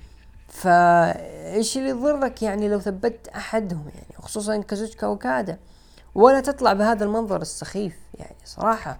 [0.48, 5.58] فايش اللي يضرك يعني لو ثبت أحدهم يعني خصوصا كازوتشكا اوكادا
[6.14, 8.98] ولا تطلع بهذا المنظر السخيف يعني صراحة.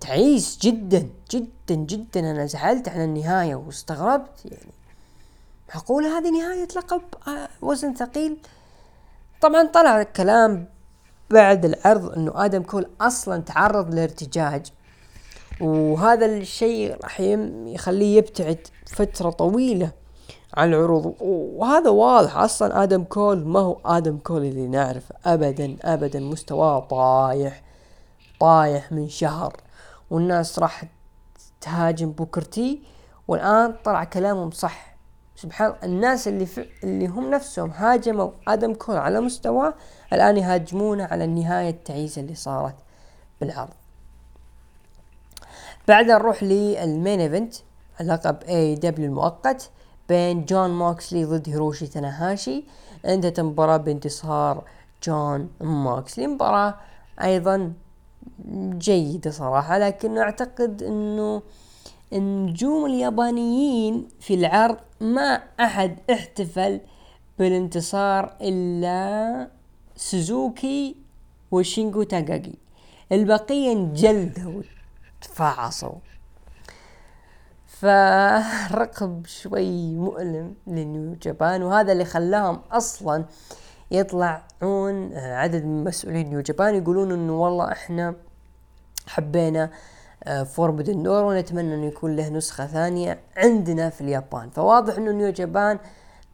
[0.00, 2.20] تعيس جدا جدا جدا.
[2.20, 4.72] أنا زعلت على النهاية واستغربت يعني.
[5.74, 8.38] معقولة هذه نهاية لقب آه، وزن ثقيل؟
[9.40, 10.68] طبعا طلع الكلام
[11.30, 14.66] بعد العرض إنه آدم كول أصلا تعرض لارتجاج.
[15.62, 17.20] وهذا الشيء راح
[17.66, 19.90] يخليه يبتعد فترة طويلة
[20.54, 21.14] عن العروض.
[21.20, 27.62] وهذا واضح أصلا آدم كول ما هو آدم كول اللي نعرفه ابدا ابدا مستواه طايح
[28.40, 29.56] طايح من شهر.
[30.10, 30.84] والناس راح
[31.60, 32.82] تهاجم بوكر تي
[33.28, 34.96] والآن طلع كلامهم صح.
[35.36, 39.74] سبحان الناس اللي في اللي هم نفسهم هاجموا آدم كول على مستواه
[40.12, 42.74] الآن يهاجمونه على النهاية التعيسة اللي صارت
[43.40, 43.81] بالعرض.
[45.88, 47.54] بعدها نروح لل main event
[48.00, 49.70] لقب اي دبليو المؤقت
[50.08, 52.64] بين جون موكسلي ضد هيروشي تناهاشي
[53.06, 54.64] انتهت المباراة بانتصار
[55.06, 56.74] جون موكسلي مباراة
[57.22, 57.72] أيضا
[58.78, 61.42] جيدة صراحة لكن أعتقد إنه
[62.12, 66.80] النجوم اليابانيين في العرض ما أحد احتفل
[67.38, 69.48] بالانتصار إلا
[69.96, 70.96] سوزوكي
[71.50, 72.54] وشينجو تاغاكي
[73.12, 74.62] البقية انجلدوا
[75.22, 75.94] وتفاعصوا
[77.66, 83.24] فرقب شوي مؤلم لنيو جابان وهذا اللي خلاهم أصلا
[83.90, 88.14] يطلعون آه، عدد من مسؤولين نيو جابان يقولون إنه والله إحنا
[89.06, 89.70] حبينا
[90.44, 94.50] فوربدن دور ونتمنى إنه يكون له نسخة ثانية عندنا في اليابان.
[94.50, 95.78] فواضح إنه نيو جابان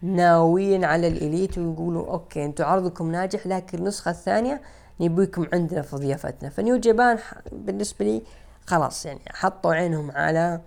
[0.03, 4.61] ناويين على الإليت ويقولوا أوكي أنتم عرضكم ناجح لكن النسخة الثانية
[5.01, 6.49] نبيكم عندنا في ضيافتنا.
[6.49, 7.18] فنيو جابان
[7.53, 8.22] بالنسبة لي
[8.68, 10.60] خلاص يعني حطوا عينهم على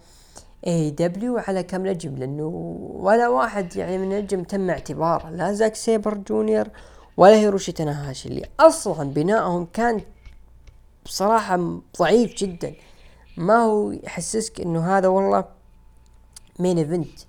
[0.67, 2.43] اي دبليو على كم نجم لأنه
[2.93, 6.67] ولا واحد يعني من النجوم تم اعتباره لا زاك سيبر جونيور
[7.17, 10.01] ولا هيروشي تناهاشي اللي أصلا بنائهم كان
[11.05, 12.73] بصراحة ضعيف جدا.
[13.37, 15.45] ما هو يحسسك إنه هذا والله
[16.59, 17.19] main event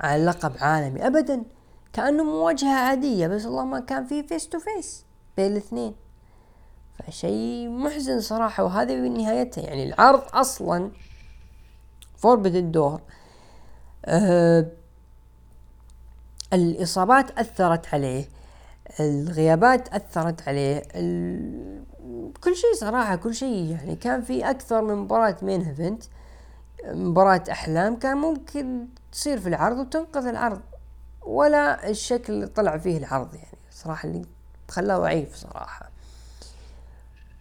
[0.00, 1.42] على لقب عالمي ابدا
[1.92, 5.04] كأنه مواجهة عادية بس الله ما كان في face to face
[5.36, 5.94] بين الاثنين.
[7.06, 9.64] فشيء محزن صراحة وهذه نهايتها.
[9.64, 10.90] يعني العرض أصلا
[12.16, 13.00] فوربدن دور
[14.04, 14.66] أه
[16.52, 18.28] الإصابات أثرت عليه
[19.00, 20.82] الغيابات أثرت عليه
[22.44, 26.02] كل شيء صراحة كل شيء يعني كان في أكثر من مباراة مين ايفنت
[26.84, 27.96] مباراة أحلام.
[27.96, 30.60] كان ممكن تصير في العرض وتنقذ العرض
[31.22, 33.58] ولا الشكل اللي طلع فيه العرض يعني.
[33.70, 34.22] صراحة اللي
[34.68, 35.89] خلاه ضعيف صراحة.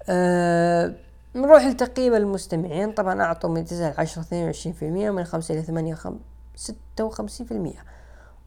[0.10, 0.96] أه
[1.36, 2.92] نروح لتقييم المستمعين.
[2.92, 6.20] طبعا أعطوا من تسعة لعشرة اثنين وعشرين في المية من خمسة إلى ثمانية خم...
[6.56, 7.84] ستة وخمسين في المية.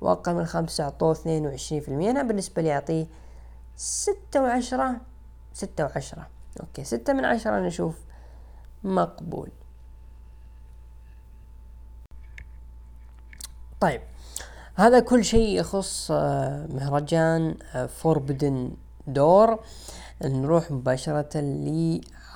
[0.00, 2.10] وأقل من خمسة أعطوه اثنين وعشرين في المية.
[2.10, 3.06] أنا بالنسبة لي أعطيه
[3.76, 4.96] ستة وعشرة
[5.52, 6.26] ستة وعشرة.
[6.60, 7.94] أوكي ستة من عشرة أنا أشوف
[8.84, 9.48] مقبول.
[13.80, 14.00] طيب
[14.74, 17.54] هذا كل شيء يخص آه، مهرجان
[17.88, 19.60] فوربدن آه، دور.
[20.24, 21.30] نروح مباشرة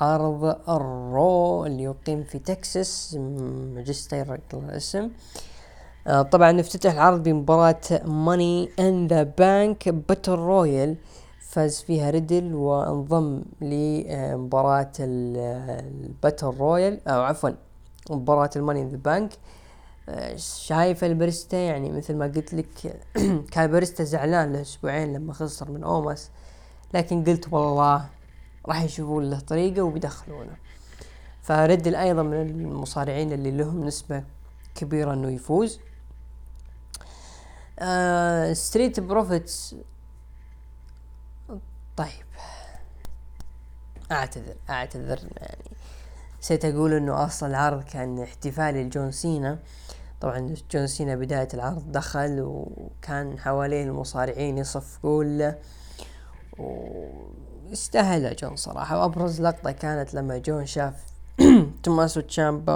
[0.01, 3.15] عرض الرو اللي يقيم في تكساس
[3.75, 5.11] ماجستير الاسم
[6.07, 10.97] آه، طبعا افتتح العرض بمباراة ماني ان ذا بانك باتل رويال
[11.41, 17.51] فاز فيها ريدل وانضم لمباراة الباتل رويال أو عفوا
[18.11, 19.31] مباراة الماني إن ذا بانك.
[20.37, 23.01] شايف البريستا؟ يعني مثل ما قلت لك
[23.53, 26.31] كان بريستا زعلان له أسبوعين لما خسر من أوماس.
[26.95, 28.09] لكن قلت والله
[28.67, 30.57] راح يشوفون له طريقة وبيدخلونه.
[31.43, 34.25] فريدل أيضا من المصارعين اللي لهم نسبة
[34.75, 35.81] كبيرة إنه يفوز.
[37.79, 39.77] آه ستريت بروفيتس
[41.97, 42.27] طيب.
[44.13, 45.71] أعتذر أعتذر يعني.
[46.43, 49.59] نسيت أقول إنه أصلا العرض كان احتفالي لجون سينا.
[50.21, 55.59] طبعا جون سينا بداية العرض دخل وكان حواليه المصارعين يصفقون له.
[56.59, 61.05] واستاهل جون صراحة وأبرز لقطة كانت لما جون شاف
[61.83, 62.75] توماسو تشامبا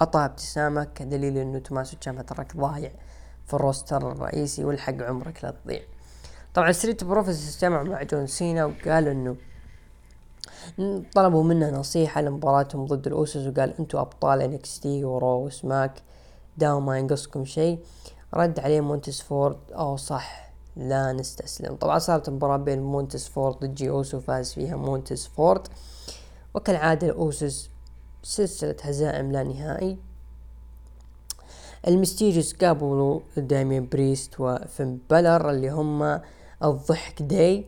[0.00, 2.92] وعطاه ابتسامة كدليل إنه توماسو تشامبا ترك ضايع
[3.46, 5.80] في ال roster الرئيسي والحق عمرك لا تضيع.
[6.54, 9.36] طبعا ستريت بروفيتس اجتمع مع جون سينا وقال إنه
[11.14, 15.92] طلبوا منه نصيحة لمباراتهم ضد الأوسوس وقال أنتوا أبطال NXT ورو وسماك
[16.56, 17.78] داون ما ينقصكم شيء.
[18.34, 20.45] رد عليه مونتيز فورد أو صح.
[20.76, 21.74] لا نستسلم.
[21.74, 25.68] طبعا صارت مباراة بين مونتيز فورد ضد جي أوسو فاز فيها مونتيز فورد.
[26.54, 27.70] وكالعادة الأوسوس
[28.22, 29.98] سلسلة هزائم لا نهائي.
[31.86, 36.20] المستيريوس قابلوا دامين بريست وفين بلر اللي هم
[36.64, 37.64] الجدجمنت داي.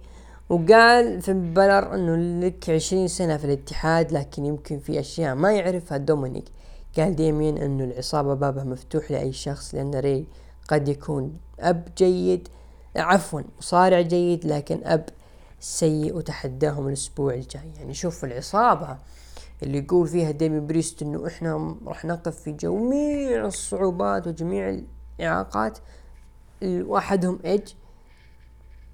[0.48, 5.98] وقال فين بلر إنه لك عشرين سنة في الاتحاد لكن يمكن في أشياء ما يعرفها
[5.98, 6.44] دومينيك.
[6.96, 10.26] قال ديمين إنه العصابة بابها مفتوح لأي شخص لأن ري
[10.68, 12.48] قد يكون أب جيد.
[12.96, 15.08] عفوا مصارع جيد لكن أب
[15.60, 17.70] سيء وتحداهم الأسبوع الجاي.
[17.78, 18.98] يعني شوف العصابة
[19.62, 24.78] اللي يقول فيها ديمين بريست إنه إحنا راح نقف في جميع الصعوبات وجميع
[25.18, 25.78] الإعاقات.
[26.62, 27.72] واحدهم إيج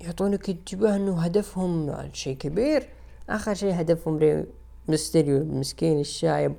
[0.01, 2.88] يعطونك انتباه إنه هدفهم شيء كبير.
[3.30, 4.47] آخر شيء هدفهم ري
[4.88, 6.55] ميستيريو المسكين الشايب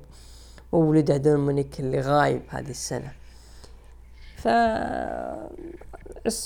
[0.71, 3.11] وولده دومينيك اللي غايب هذه السنة.
[4.37, 4.47] ف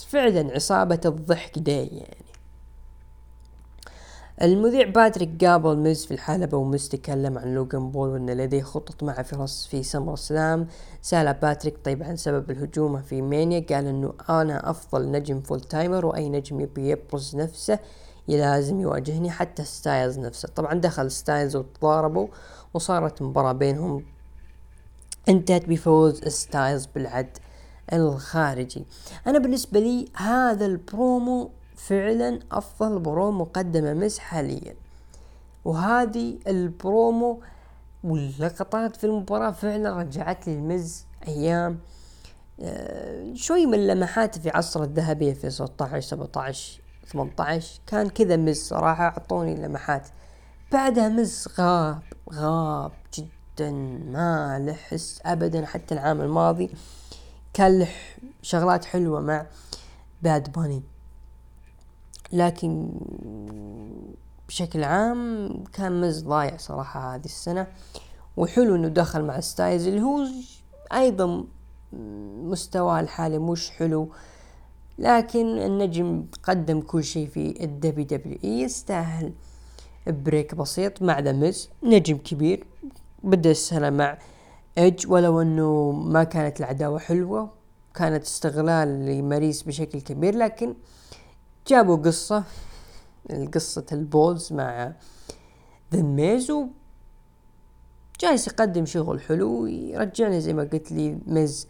[0.10, 2.30] فعلا عصابة الضحك day يعني.
[4.42, 9.22] المذيع باتريك قابل ميز في الحلبة وميز تكلم عن لوغان بول وأن لديه خطط مع
[9.22, 10.68] فرص في سمر سلام.
[11.02, 16.06] سأل باتريك طيب عن سبب الهجوم في مانيا قال أنه أنا أفضل نجم full timer
[16.06, 17.80] وأي نجم يبي يبرز نفسه
[18.28, 20.50] لازم يواجهني حتى ستايلز نفسه.
[20.56, 22.28] طبعا دخل ستايلز وتضاربوا
[22.74, 24.06] وصارت مباراة بينهم.
[25.30, 27.38] انتهت بفوز ستايلز بالعد.
[27.94, 28.86] الخارجي.
[29.28, 34.76] أنا بالنسبة لي هذا البرومو فعلا أفضل برومو قدمه مز حاليا.
[35.66, 37.42] وهذه البرومو
[38.04, 41.80] واللقطات في المباراة فعلا رجعت لي المز أيام
[42.62, 49.04] آه، شوي من لمحات في عصر الذهبية في 16 17 18 كان كذا مز صراحة
[49.04, 50.08] أعطوني لمحات
[50.72, 52.02] بعدها مز غاب
[52.34, 53.72] غاب جدا
[54.12, 56.70] ما له حس ابدا حتى العام الماضي.
[57.54, 57.90] كان له
[58.42, 59.46] شغلات حلوة مع
[60.22, 60.82] باد باني
[62.34, 62.92] لكن
[64.48, 67.68] بشكل عام كان مز ضايع صراحة هذه السنة.
[68.38, 70.26] وحلو إنه دخل مع ستايلز اللي هو
[70.94, 71.46] أيضا
[72.44, 74.10] مستواه الحالي مش حلو.
[74.98, 79.34] لكن النجم قدم كل شيء في الدبليو دبليو إي يستاهل
[80.08, 81.52] break بسيط مع ذا
[81.84, 82.66] نجم كبير
[83.24, 84.18] بدأ السنة مع
[84.78, 87.50] ايدج ولو إنه ما كانت العداوة حلوة
[87.94, 90.36] كانت استغلال لماريس بشكل كبير.
[90.36, 90.74] لكن
[91.68, 92.44] جابوا قصة
[93.54, 94.94] قصة ال balls مع
[95.94, 96.52] ذا ميز
[98.22, 101.68] جالس يقدم شغل حلو يرجعنا زي ما قلت لي ميز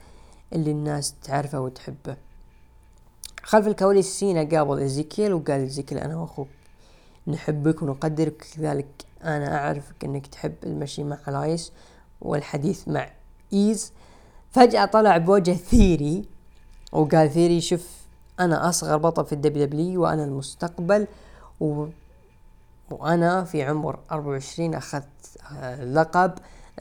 [0.53, 2.17] اللي الناس تعرفه وتحبه.
[3.43, 6.47] خلف الكواليس سينا قابل ازيكيل وقال ازيكيل أنا وأخوك
[7.27, 8.87] نحبك ونقدرك كذلك
[9.23, 11.71] أنا أعرفك إنك تحب المشي مع إلياس.
[12.21, 13.09] والحديث مع
[13.53, 13.93] إيز.
[14.51, 16.25] فجأة طلع بوجه ثيري
[16.91, 17.99] وقال ثيري شوف
[18.39, 21.07] أنا أصغر بطل في الدبليو دبليو وأنا المستقبل
[21.59, 21.85] و...
[22.91, 25.05] وأنا في عمر 24 أخذت
[25.51, 26.33] آه، لقب.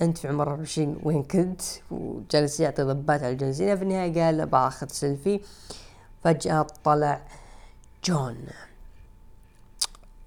[0.02, 1.60] أنت في عمر 24 وين كنت؟
[1.90, 3.74] وجلس يعطي ضبات على جون سينا.
[3.74, 5.40] في النهاية قال باخذ سيلفي.
[6.24, 7.22] فجأة طلع
[8.04, 8.46] جون.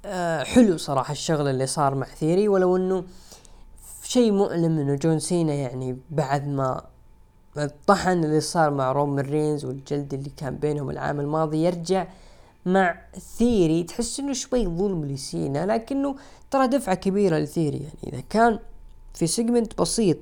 [0.05, 3.03] أه حلو صراحة الشغل اللي صار مع ثيري ولو إنه
[4.11, 6.81] شيء مؤلم إنه جون سينا يعني بعد ما
[7.57, 12.07] الطحن اللي صار مع رومان رينز والجلد اللي كان بينهم العام الماضي يرجع
[12.65, 13.01] مع
[13.37, 13.83] ثيري.
[13.83, 16.15] تحس إنه شوي ظلم لسينا لكنه
[16.51, 18.13] ترى دفعة كبيرة لثيري يعني.
[18.13, 18.59] إذا كان
[19.13, 20.17] في segment بسيط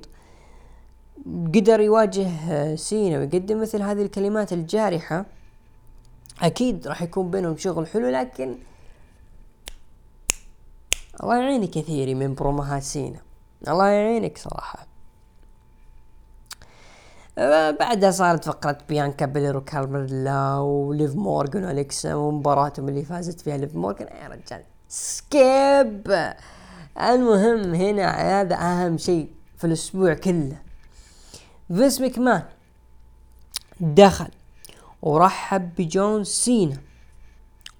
[1.54, 5.26] قدر يواجه سينا ويقدم مثل هذه الكلمات الجارحة
[6.42, 8.54] أكيد راح يكون بينهم شغل حلو لكن
[11.22, 13.29] الله يعينك يا ثيري من بروموهات سينا.
[13.68, 14.86] الله يعينك صراحة.
[17.80, 24.08] بعدها صارت فقرة بيانكا بيلر وكارميلا وليف مورغان والكسا ومباراتهم اللي فازت فيها ليف مورغان.
[24.22, 26.34] يا رجال skip.
[27.00, 30.56] المهم هنا هذا أهم شيء في الأسبوع كله.
[31.68, 32.42] فينس مكمان
[33.80, 34.28] دخل
[35.02, 36.76] ورحب بجون سينا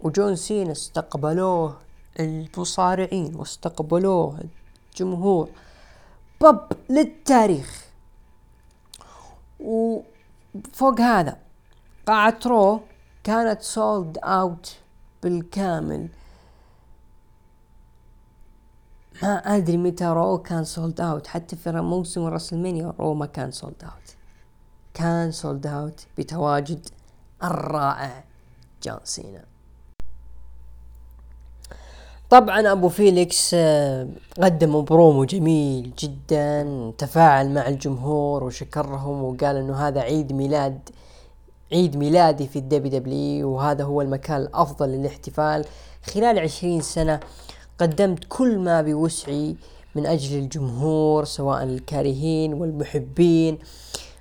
[0.01, 1.77] وجون سينا استقبلوه
[2.21, 4.41] المصارعين واستقبلوه
[4.95, 5.49] الجمهور.
[6.43, 6.61] بب
[6.91, 7.85] للتاريخ.
[9.61, 11.37] وفوق هذا
[12.07, 12.81] قاعة رو
[13.25, 14.77] كانت sold out
[15.23, 16.09] بالكامل.
[19.23, 23.85] ما أدري متى رو كان sold out حتى في موسم راسلمانيا رو ما كان sold
[23.85, 24.17] out
[24.95, 26.89] كان sold out بتواجد
[27.43, 28.25] الرائع
[28.83, 29.50] جون سينا.
[32.31, 34.09] طبعا أبو فيليكس آه،
[34.43, 40.89] قدم برومو جميل جدا تفاعل مع الجمهور وشكرهم وقال إنه هذا عيد ميلاد
[41.73, 45.65] عيد ميلادي في الدبليو دبليو وهذا هو المكان الأفضل للاحتفال.
[46.03, 47.21] خلال عشرين سنة
[47.79, 49.57] قدمت كل ما بوسعي
[49.95, 53.59] من أجل الجمهور سواء الكارهين والمحبين.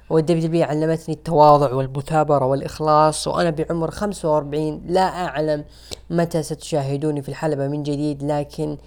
[0.09, 5.65] والدبليو دبليو علمتني التواضع والمثابرة والإخلاص وأنا بعمر خمسة وأربعين لا أعلم
[6.09, 8.77] متى ستشاهدوني في الحلبة من جديد لكن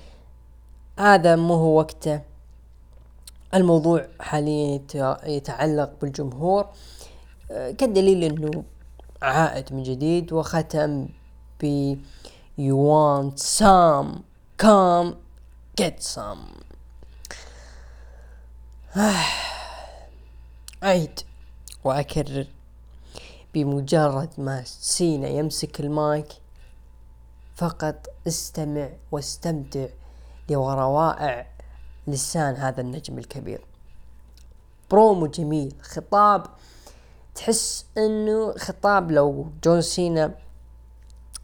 [0.98, 2.20] هذا مو هو وقته.
[3.54, 4.80] الموضوع حاليا
[5.26, 6.66] يتعلق بالجمهور.
[7.50, 8.64] كدليل إنه
[9.22, 11.06] عائد من جديد وختم
[11.62, 11.94] ب
[12.56, 14.24] You want some
[14.58, 15.16] come
[15.74, 16.62] get some.
[20.82, 21.20] أعيد
[21.84, 22.46] وأكرر.
[23.54, 26.26] بمجرد ما سينا يمسك المايك
[27.54, 29.86] فقط استمع واستمتع
[30.50, 31.46] لروائع
[32.06, 33.64] لسان هذا النجم الكبير.
[34.90, 36.46] برومو جميل خطاب
[37.34, 40.34] تحس إنه خطاب لو جون سينا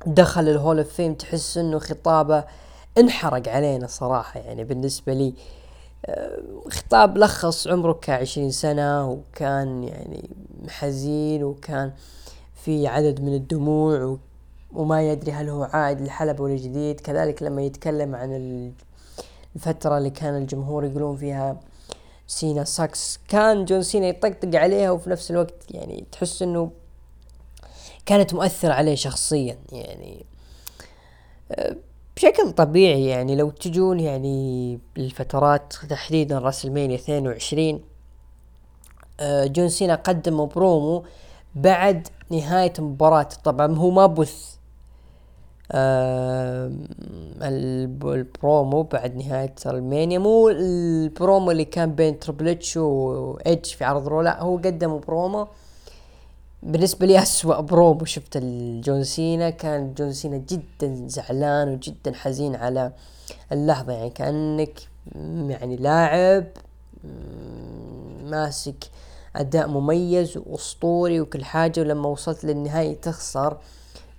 [0.07, 2.45] دخل الهول أوف فيم تحس إنه خطابه
[2.99, 4.41] انحرق علينا صراحة.
[4.41, 5.35] يعني بالنسبة لي
[6.71, 10.31] خطاب لخص عمره كعشرين سنة وكان يعني
[10.69, 11.93] حزين وكان
[12.55, 14.19] في عدد من الدموع
[14.73, 17.01] وما يدري هل هو عائد للحلبة ولا جديد.
[17.01, 18.73] كذلك لما يتكلم عن
[19.57, 21.61] الفترة اللي كان الجمهور يقولون فيها
[22.27, 26.71] سينا sucks كان جون سينا يطقطق عليها وفي نفس الوقت يعني تحس إنه
[28.07, 30.27] كانت مؤثرة عليه شخصيا يعني.
[31.53, 31.77] آه،
[32.19, 37.81] بشكل طبيعي يعني لو تجون يعني الفترات تحديدا راسلمانيا 22
[39.23, 41.05] جون سينا قدم برومو
[41.55, 43.29] بعد نهاية المباراة.
[43.45, 44.57] طبعا هو ما بث
[45.73, 46.73] آه
[47.43, 54.23] البرومو بعد راس المانيا مو البرومو اللي كان بين تربل اتش وإيدج في عرض رو
[54.23, 55.49] لا هو قدم برومو.
[56.63, 62.93] بالنسبة لي أسوأ برومو شفت لجون سينا كان جون سينا جدا زعلان وجدا حزين على
[63.53, 64.79] اللحظة يعني كأنك
[65.49, 66.45] يعني لاعب
[68.25, 68.85] ماسك
[69.37, 73.57] أداء مميز وأسطوري وكل حاجة ولما وصلت للنهاية تخسر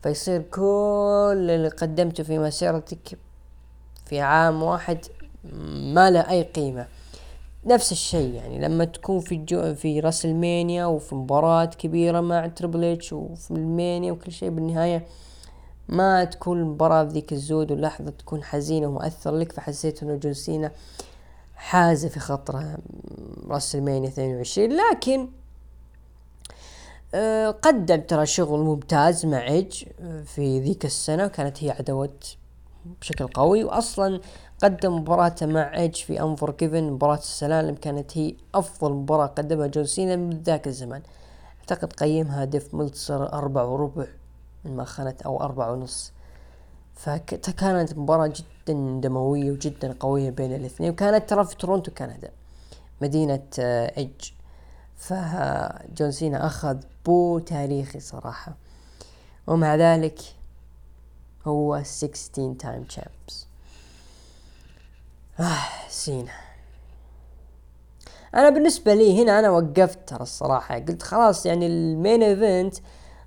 [0.03, 3.17] فيصير كل اللي قدمته في مسيرتك
[4.05, 4.97] في عام واحد
[5.93, 6.87] ما له أي قيمة.
[7.65, 8.59] نفس الشيء يعني.
[8.59, 14.11] لما تكون في جو في راس المانيا وفي مباراة كبيرة مع تربل اتش وفي ألمانيا
[14.11, 15.05] وكل شيء بالنهاية
[15.89, 19.51] ما تكون المباراة بذيك الزود واللحظة تكون حزينة ومؤثر لك.
[19.51, 20.71] فحسيت إنه جون سينا
[21.55, 22.77] حازة في خاطره
[23.47, 25.27] راس المانيا 22 لكن
[27.13, 29.83] آه قدم ترى شغل ممتاز مع إيدج
[30.25, 32.09] في ذيك السنة كانت هي عداوة
[33.01, 33.63] بشكل قوي.
[33.63, 34.21] واصلا
[34.63, 40.15] قدم مباراته مع إيدج في انفورغيفن مباراة السلالم كانت هي أفضل مباراة قدمها جون سينا
[40.15, 41.01] من ذاك الزمان
[41.59, 44.05] أعتقد قيمها ديف ملتسر أربع وربع
[44.65, 46.11] إن ما خانت أو أربع ونص.
[46.95, 52.31] فكانت مباراة جدا دموية وجدا قوية بين الاثنين وكانت ترى في تورونتو كندا
[53.01, 54.31] مدينة إيدج
[54.97, 58.55] فجون سينا أخذ boo تاريخي صراحة.
[59.47, 60.19] ومع ذلك
[61.47, 63.48] هو 16 time champs
[65.39, 66.31] آه سينا.
[68.35, 70.75] أنا بالنسبة لي هنا أنا وقفت ترى الصراحة.
[70.79, 72.75] قلت خلاص يعني ال main event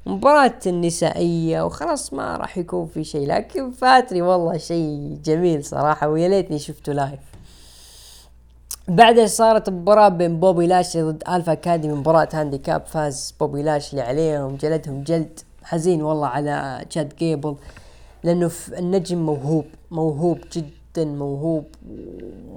[0.07, 3.27] مباراة النسائية وخلاص ما راح يكون في شيء.
[3.27, 7.21] لكن فاتني والله شيء جميل صراحة ويا ليتني شفته live
[8.89, 14.57] بعدها صارت مباراة بين بوبي لاشلي ضد الفا اكاديمي مباراة handicap فاز بوبي لاشلي عليهم.
[14.57, 17.57] جلدهم جلد حزين والله على تشاد جيبل
[18.25, 21.65] لأنه النجم موهوب موهوب جدا موهوب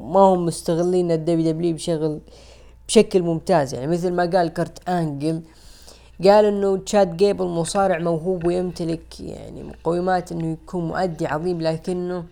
[0.01, 2.19] ما هم مستغلين الدبليو دبليو بشغل
[2.87, 3.73] بشكل ممتاز.
[3.73, 5.41] يعني مثل ما قال كرت آنجل
[6.23, 12.25] قال إنه تشاد جيبل مصارع موهوب ويمتلك يعني مقومات إنه يكون مؤدي عظيم لكنه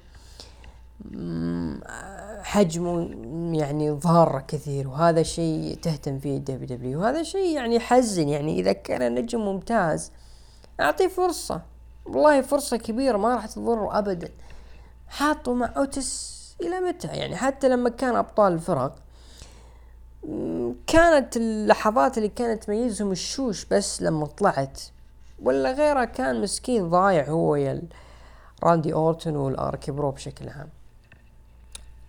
[2.44, 3.10] حجمه
[3.54, 7.02] يعني ضار كثير وهذا شيء تهتم فيه الدبليو دبليو.
[7.02, 10.12] وهذا شيء يعني يحزن يعني إذا كان نجم ممتاز
[10.80, 11.62] أعطيه فرصة.
[12.06, 14.30] والله فرصة كبيرة ما راح تضره ابدا.
[15.14, 18.96] حاطه مع اوتس إلى متى؟ يعني حتى لما كان أبطال الفرق
[20.88, 24.82] كانت اللحظات اللي كانت تميزهم ال shoosh بس لما طلعت.
[25.42, 27.82] ولا غيره كان مسكين ضايع هو يا
[28.64, 30.70] راندي أورتون والآر كي برو بشكل عام.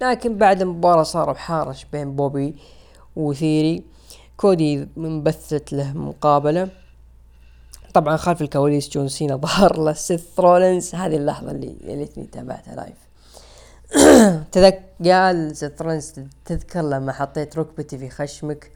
[0.01, 2.57] لكن بعد المباراة صار تحارش بين بوبي
[3.17, 3.85] وثيري.
[4.37, 6.69] كودي انبثت له مقابلة.
[7.95, 10.95] طبعا خلف الكواليس جون سينا ظهر له سيث رولينز.
[10.95, 12.97] هذه اللحظة اللي ليتني تابعتها live
[14.53, 16.13] تذك قال سيث رولينز
[16.45, 18.71] تذكر لما حطيت ركبتي في خشمك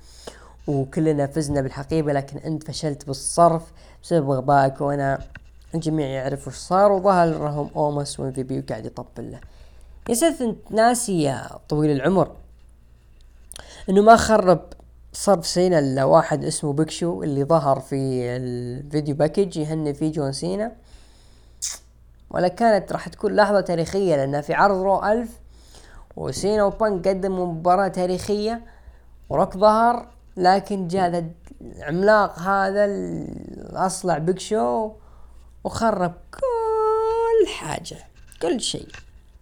[0.66, 3.62] وكلنا فزنا بالحقيبة لكن أنت فشلت بالصرف
[4.02, 5.18] بسبب غبائك وأنا
[5.74, 6.92] الجميع يعرف وش صار.
[6.92, 9.40] وظهر لهم أوموس وإم في بي وقاعد يطبل له.
[10.08, 12.36] يا سيث أنت ناسي يا طويل العمر
[13.88, 14.60] إنه ما خرب
[15.12, 17.96] صرف سينا الا واحد اسمه بيك شو اللي ظهر في
[18.36, 20.72] ال video package يهني فيه جون سينا.
[22.30, 25.40] ولا كانت راح تكون لحظة تاريخية لأنها في عرض رو ألف
[26.16, 28.62] وسينا وبانك قدموا مباراة تاريخية
[29.28, 34.90] وروك ظهر لكن جاء العملاق هذا الأصلع بيك شو
[35.64, 37.96] وخرب كل حاجة
[38.42, 38.88] كل شيء.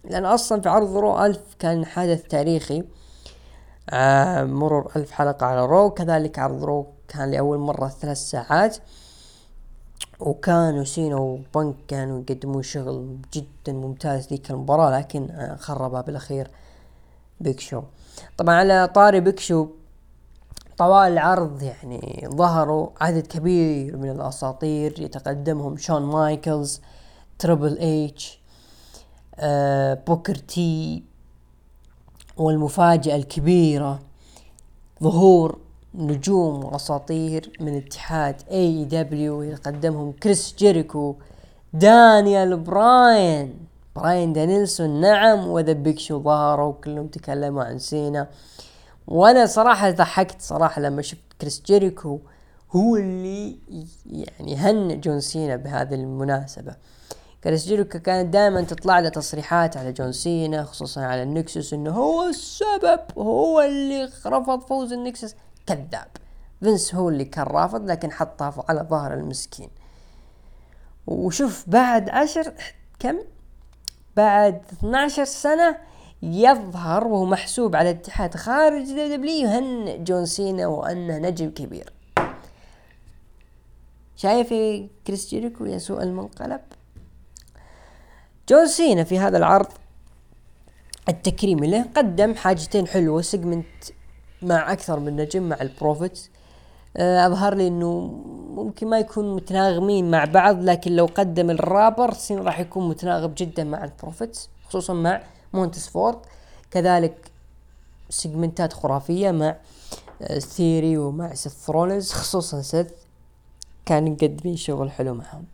[0.03, 2.83] لأن أصلا في عرض رو ألف كان حدث تاريخي.
[3.89, 8.77] آه مرور ألف حلقة على رو كذلك عرض رو كان لأول مرة ثلاث ساعات.
[10.19, 16.51] وكانوا سينا وبنك كانوا يقدمون شغل جدا ممتاز ذيك المباراة لكن آه خربها بالأخير
[17.41, 17.81] بيك شو
[18.37, 19.67] طبعا على طاري بيك شو
[20.77, 25.01] طوال العرض يعني ظهروا عدد كبير من الأساطير.
[25.01, 26.81] يتقدمهم شون مايكلز
[27.39, 27.77] تريبل
[29.39, 31.03] آه بوكر تي
[32.37, 33.99] والمفاجأة الكبيرة
[35.03, 35.59] ظهور
[35.95, 41.15] نجوم وأساطير من اتحاد اي اي دبليو يتقدمهم كريس جيريكو
[41.73, 43.53] دانيال براين.
[43.95, 48.27] براين دانيلسون نعم وذا بيك شو ظهروا كلهم تكلموا عن سينا.
[49.07, 52.19] وأنا صراحة ضحكت صراحة لما شفت كريس جيريكو
[52.71, 53.57] هو اللي
[54.05, 56.75] يعني هنى جون سينا بهذه المناسبة.
[57.47, 62.23] كريس جيريكو كانت دائما تطلع له تصريحات على جون سينا خصوصا على النكسس إنه هو
[62.23, 65.35] السبب هو اللي رفض فوز النكسس.
[65.67, 66.07] كذاب.
[66.59, 69.69] فينس هو اللي كان رافض لكن حطها على ظهر المسكين.
[71.07, 72.53] وشوف بعد عشر
[72.99, 73.19] كم؟
[74.15, 75.77] بعد 12 سنة
[76.21, 81.93] يظهر وهو محسوب على الاتحاد خارج دبليو هنى جون سينا وأنه نجم كبير.
[84.15, 84.49] شايف
[85.07, 86.61] كريس جيريكو يا سوء المنقلب؟
[88.49, 89.67] جون سينا في هذا العرض
[91.09, 93.65] التكريمي له قدم حاجتين حلوة segment
[94.41, 96.29] مع أكثر من نجم مع البروفيت
[96.97, 98.01] آه، أظهر لي إنه
[98.49, 103.63] ممكن ما يكون متناغمين مع بعض لكن لو قدم الرابر سين راح يكون متناغم جدا
[103.63, 105.21] مع البروفيت خصوصا مع
[105.53, 106.17] مونتس فورد.
[106.71, 107.31] كذلك
[108.09, 109.55] segment ات خرافية مع
[110.39, 112.87] ثيري آه، ومع سيث رولنز خصوصا سيث
[113.85, 115.45] كان مقدمين شغل حلو معهم.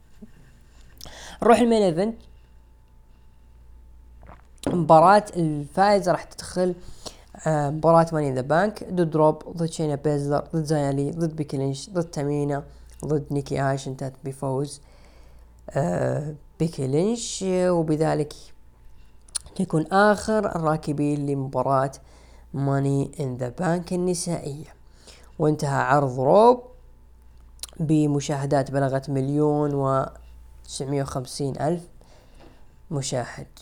[1.43, 2.15] نروح ال main event
[4.67, 6.75] مباراة الفائزة راح تدخل
[7.47, 11.89] آه، مباراة Money the Bank ضد روب ضد شينا بيزلر ضد زايالي ضد بيكي لينش
[11.89, 12.63] ضد تامينا
[13.05, 14.81] ضد نيكي اش انتهت بفوز
[15.69, 17.45] آه بيكي لينش.
[17.47, 18.33] وبذلك
[19.59, 21.91] يكون آخر الراكبين لمباراة
[22.53, 24.73] Money in the Bank النسائية.
[25.39, 26.63] وانتهى عرض روب
[27.79, 30.05] بمشاهدات بلغت مليون و
[30.81, 31.81] وخمسين ألف
[32.91, 33.52] مشاهد.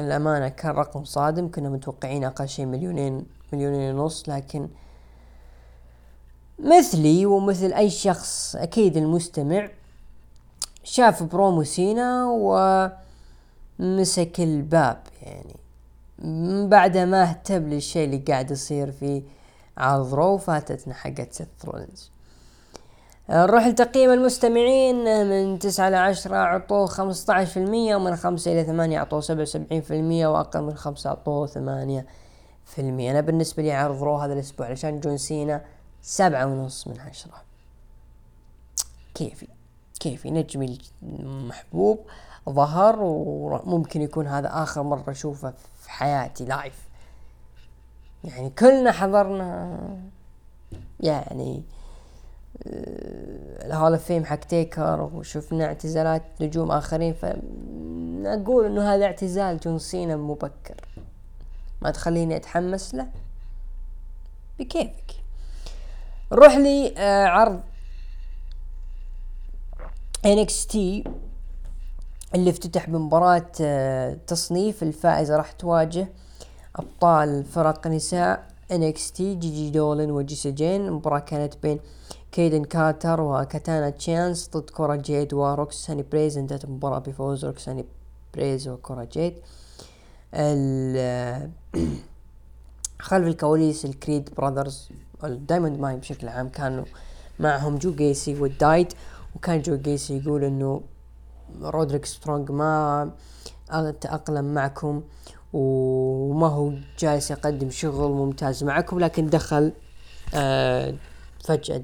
[0.00, 1.50] الأمانة كان رقم صادم.
[1.50, 4.28] كنا متوقعين أقل شيء مليونين مليونين ونص.
[4.28, 4.68] لكن
[6.58, 9.68] مثلي ومثل أي شخص أكيد المستمع
[10.84, 12.88] شاف برومو سينا و
[13.78, 15.02] مسك الباب.
[15.22, 15.56] يعني
[16.68, 19.22] بعد ما اهتم للشيء اللي قاعد يصير في
[19.76, 21.48] عرض رو فاتتنا حقت سيث
[23.30, 28.64] نروح لتقييم المستمعين من تسعة إلى عشرة أعطوه خمسة عشر في المية ومن خمسة إلى
[28.64, 32.06] ثمانية أعطوه سبعة وسبعين في المية وأقل من خمسة أعطوه ثمانية
[32.64, 33.10] في المية.
[33.10, 35.64] أنا بالنسبة لي عرض رو هذا الأسبوع علشان جون سينا
[36.02, 37.42] سبعة ونص من عشرة.
[39.14, 39.48] كيفي
[40.00, 40.30] كيفي.
[40.30, 42.00] نجمي المحبوب
[42.50, 46.88] ظهر وممكن يكون هذا آخر مرة أشوفه في حياتي live
[48.24, 49.78] يعني كلنا حضرنا
[51.00, 51.62] يعني
[52.66, 59.78] ال Hall of Fame حق تيكر وشفنا اعتزالات نجوم آخرين فاقول إنه هذا اعتزال جون
[59.78, 60.80] سينا مبكر.
[61.82, 63.06] ما تخليني أتحمس له.
[64.58, 65.12] بكيفك.
[66.32, 67.60] نروح لي آه، عرض
[70.26, 70.76] NXT
[72.34, 76.08] اللي افتتح بمباراة آه، تصنيف الفائزة راح تواجه
[76.76, 80.86] أبطال فرق نساء NXT جي جي دولن وجيسي جين.
[80.86, 81.80] المباراة كانت بين
[82.32, 87.84] كيدن كارتر وكاتانا تشانس ضد كورا جيد وروكساني بريز انتهت المباراة بفوز روكساني
[88.34, 89.34] بريز وكورا جيد.
[93.00, 94.88] خلف الكواليس الكريد براذرز
[95.24, 96.84] الدايموند ماين بشكل عام كانوا
[97.40, 98.92] معهم جو جيسي والدايت
[99.36, 100.82] وكان جو جيسي يقول إنه
[101.62, 103.10] رودريك سترونج ما
[104.00, 105.02] تأقلم معكم
[105.52, 109.72] وما هو جالس يقدم شغل ممتاز معكم لكن دخل
[110.34, 110.94] آه
[111.44, 111.82] فجأة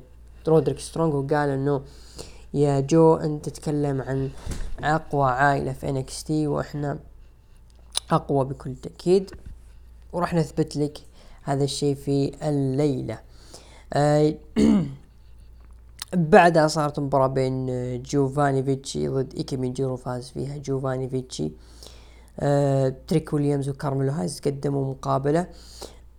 [0.48, 1.82] رودريك سترونج وقال إنه
[2.54, 4.30] يا جو أنت تتكلم عن
[4.82, 6.98] أقوى عائلة في NXT وإحنا
[8.10, 9.30] أقوى بكل تأكيد.
[10.12, 10.98] وراح نثبت لك
[11.42, 13.18] هذا الشيء في الليلة.
[13.92, 14.34] آه
[16.14, 17.66] بعدها صارت مباراة بين
[18.02, 21.52] جوفاني فيتشي ضد ايكيمين جيرو فاز فيها جوفاني فيتشي
[22.40, 25.46] آه تريك ويليامز وكارميلو هايز قدموا مقابلة.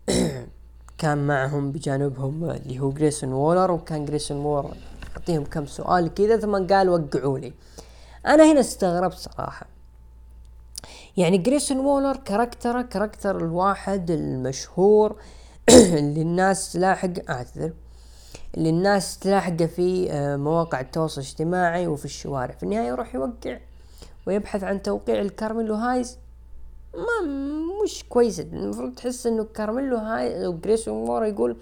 [1.00, 4.76] كان معهم بجانبهم اللي هو جريسون وولر وكان جريسون وولر
[5.16, 7.54] يعطيهم كم سؤال كذا ثم قال وقعوا لي
[8.26, 9.66] أنا هنا استغربت صراحة.
[11.18, 15.16] يعني جريسون وولر character ه character الواحد المشهور
[16.00, 17.74] اللي الناس تلاحق اعتذر
[18.58, 22.54] اللي الناس تلاحقه في آه، مواقع التواصل الاجتماعي وفي الشوارع.
[22.54, 23.58] في النهاية يروح يوقع
[24.28, 26.18] ويبحث عن توقيع الكارميلو هايز
[26.94, 27.30] ما
[27.84, 31.58] مش كويس المفروض تحس إنه كارميلو هايز أو جريسون وولر يقول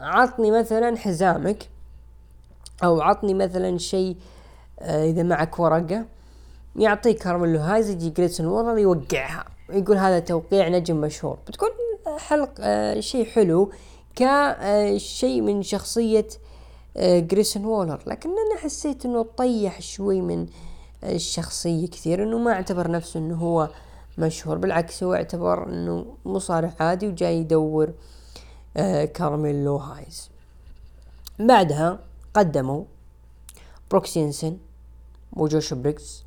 [0.00, 1.68] عطني مثلا حزامك
[2.84, 4.16] أو عطني مثلا شيء
[4.80, 6.04] آه إذا معك ورقة
[6.76, 11.38] يعطي كارميلو هايز يجي جريسون وولر يوقعها يقول هذا توقيع نجم مشهور.
[11.48, 11.68] بتكون
[12.18, 13.70] حلق آه شيء حلو
[14.16, 16.26] كشيء من شخصية
[16.96, 18.00] آه جريسون وولر.
[18.06, 20.46] لكن أنا حسيت إنه طيح شوي من
[21.04, 23.68] الشخصية كثير إنه ما اعتبر نفسه إنه هو
[24.18, 27.92] مشهور بالعكس هو اعتبر إنه مصارع عادي وجاي يدور
[28.76, 30.30] آه كارميلو هايز
[31.38, 31.98] بعدها
[32.34, 32.84] قدموا
[33.90, 34.58] بروكس جينسن
[35.32, 36.24] وجوش بريجز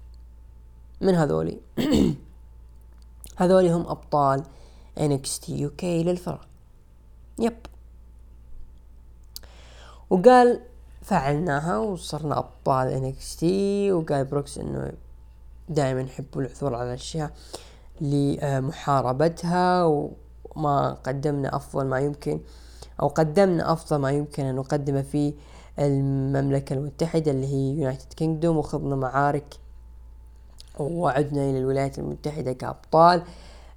[1.01, 1.59] من هذولي؟
[3.37, 4.43] هذولي هم أبطال
[4.97, 6.47] NXT UK للفرق.
[7.39, 7.57] yep.
[10.09, 10.61] وقال
[11.01, 14.93] فعلناها وصرنا أبطال NXT وقال بروكس إنه
[15.69, 17.31] دائما يحبوا العثور على الأشياء.
[18.01, 22.39] لمحاربتها وما قدمنا افضل ما يمكن
[23.01, 25.33] أو قدمنا أفضل ما يمكن أن نقدمه في
[25.79, 29.53] المملكة المتحدة اللي هي United Kingdom وخضنا معارك
[30.79, 33.23] وعدنا إلى الولايات المتحدة كأبطال.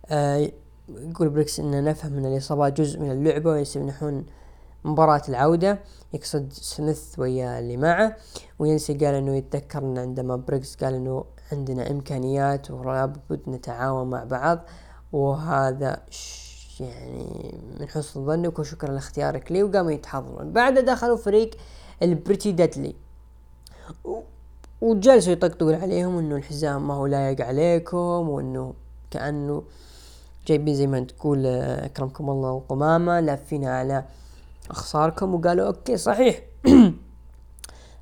[0.07, 0.51] آه
[0.89, 4.27] يقول بريجز ان نفهم إن الإصابات جزء من اللعبة ويسمحون
[4.85, 5.79] مباراة العودة.
[6.13, 8.17] يقصد سميث ويا اللي معه
[8.59, 14.59] وينسي قال إنه يتذكر إن عندما بريجز قال إنه عندنا إمكانيات ولابد نتعاون مع بعض
[15.13, 16.03] وهذا
[16.81, 20.53] يعني من حسن ظنك وشكرا لاختيارك لي وقاموا يتحضرون.
[20.53, 21.51] بعد دخلوا فريق
[22.03, 22.95] البريتي ديدلي
[24.81, 28.75] وجلسوا يطقطقون عليهم إنه الحزام ما هو لايق عليكم وإنه
[29.11, 29.63] كأنه
[30.47, 34.05] جايبين زي ما تقول أكرمكم الله القمامة لافين على
[34.71, 36.41] اخصاركم وقالوا okay صحيح.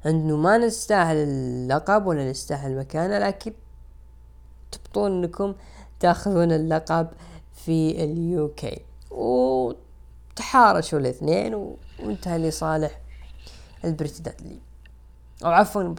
[0.06, 3.52] انه ما نستاهل اللقب ولا نستاهل مكانه لكن
[4.72, 5.54] تبطون انكم
[6.00, 7.08] تاخذون اللقب
[7.54, 8.80] في اليوكي
[9.10, 13.00] وتحارشوا الاثنين وانتهى لصالح
[13.84, 14.58] البريت دادلي
[15.44, 15.94] أو عفوا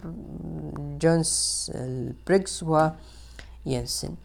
[1.02, 4.16] جونس البريكس وينسن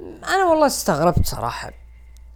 [0.00, 1.70] أنا والله استغربت صراحة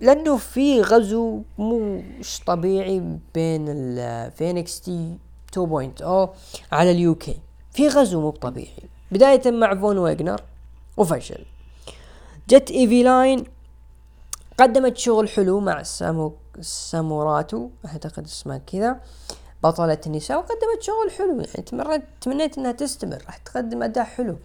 [0.00, 5.18] لأنه في غزو مش طبيعي بين الفينكس تي
[5.56, 6.28] 2.0
[6.72, 7.40] على ال UK.
[7.72, 10.42] في غزو مو طبيعي بداية مع فون ويجنر
[10.96, 11.44] وفشل.
[12.48, 13.44] جت آيفي نايل
[14.58, 19.00] قدمت شغل حلو مع سامو ساموراتو أعتقد اسمها كذا
[19.62, 21.40] بطلة النساء وقدمت شغل حلو.
[21.40, 24.36] يعني تمرت تمنيت إنها تستمر راح تقدم أداء حلو.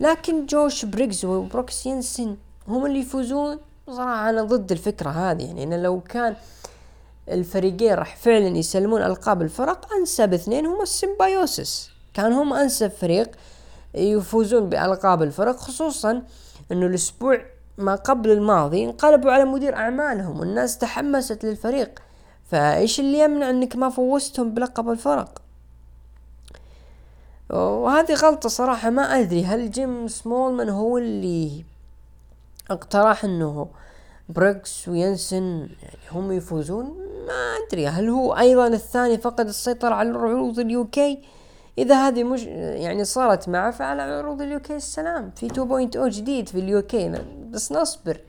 [0.00, 2.36] لكن جوش بريكس وبروكس ينسن
[2.68, 5.42] هم اللي يفوزون صراحة أنا ضد الفكرة هذه.
[5.42, 6.36] يعني أنا لو كان
[7.28, 13.30] الفريقين راح فعلا يسلمون ألقاب الفرق أنسب اثنين هم السيمبايوسس كان هم أنسب فريق
[13.94, 16.22] يفوزون بألقاب الفرق خصوصا
[16.72, 17.40] إنه الأسبوع
[17.78, 22.02] ما قبل الماضي انقلبوا على مدير أعمالهم والناس تحمست للفريق.
[22.50, 25.42] فإيش اللي يمنع إنك ما فوزتهم بلقب الفرق؟
[27.50, 31.64] وهذه غلطة صراحة ما أدري هل جيم سمولمان هو اللي
[32.70, 33.68] اقترح إنه
[34.28, 36.84] بريكس وينسن يعني هم يفوزون؟
[37.26, 37.86] ما أدري.
[37.86, 41.22] هل هو أيضا الثاني فقد السيطرة على عروض ال UK
[41.78, 45.30] إذا هذه مش يعني صارت معه فعلى عروض ال UK السلام.
[45.36, 47.12] في 2.0 جديد في ال UK
[47.50, 48.20] بس نصبر.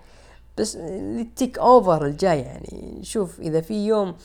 [0.57, 4.15] بس لل TakeOver الجاي يعني شوف إذا في يوم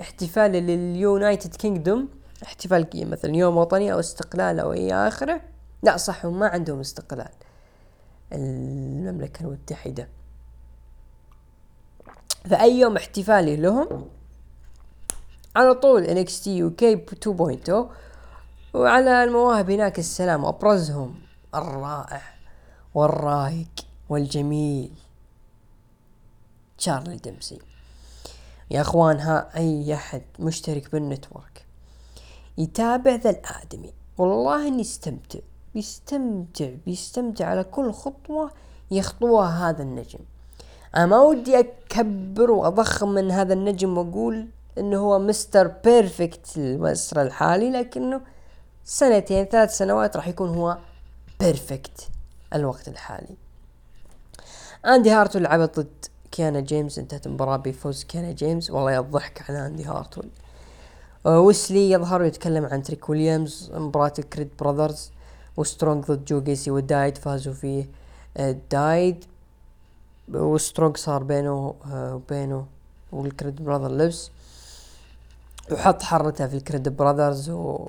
[0.00, 2.08] احتفال لل United Kingdom
[2.42, 5.40] احتفال مثلا يوم وطني أو استقلال أو إلى آخره
[5.82, 7.28] لا صح هم ما عندهم استقلال.
[8.32, 10.08] المملكة المتحدة.
[12.44, 14.08] فأي يوم احتفالي لهم
[15.56, 16.82] على طول NXT UK
[17.26, 17.72] 2.0
[18.74, 21.14] وعلى المواهب هناك السلام وأبرزهم
[21.54, 22.22] الرائع
[22.94, 23.68] والرايق
[24.08, 24.92] والجميل.
[26.78, 27.58] تشارلي ديمسي.
[28.70, 31.66] يا أخوان ها أي أحد مشترك بالنتورك
[32.58, 33.92] يتابع ذا الآدمي.
[34.18, 35.38] والله إني استمتع
[35.74, 38.50] بيستمتع بيستمتع على كل خطوة
[38.90, 40.20] يخطوها هذا النجم.
[40.96, 45.66] أنا ما ودي أكبر وأضخم من هذا النجم وأقول إنه هو Mr.
[45.66, 48.20] Perfect العصر الحالي لكنه
[48.84, 50.78] سنتين ثلاث سنوات راح يكون هو
[51.40, 52.08] Perfect
[52.54, 53.36] الوقت الحالي.
[54.86, 58.70] آندي هارتول لعب ضد كيانا جيمس انتهت المباراة بفوز كيانا جيمس.
[58.70, 60.28] والله يضحك على آندي هارتول
[61.26, 65.10] آه، ويسلي يظهر يتكلم عن تريك ويليامز مباراة الكريد براذرز
[65.56, 67.88] وسترونج ضد جو جيسي ودايد فازوا فيه
[68.36, 69.24] آه، دايد.
[70.34, 72.66] وسترونج صار بينه وبينه
[73.12, 74.30] والكريد براذر لبس
[75.72, 77.88] وحط حرته في الكريد براذرز و...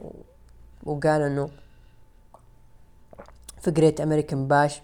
[0.83, 1.49] وقال إنه
[3.61, 4.81] في جريت امريكان باش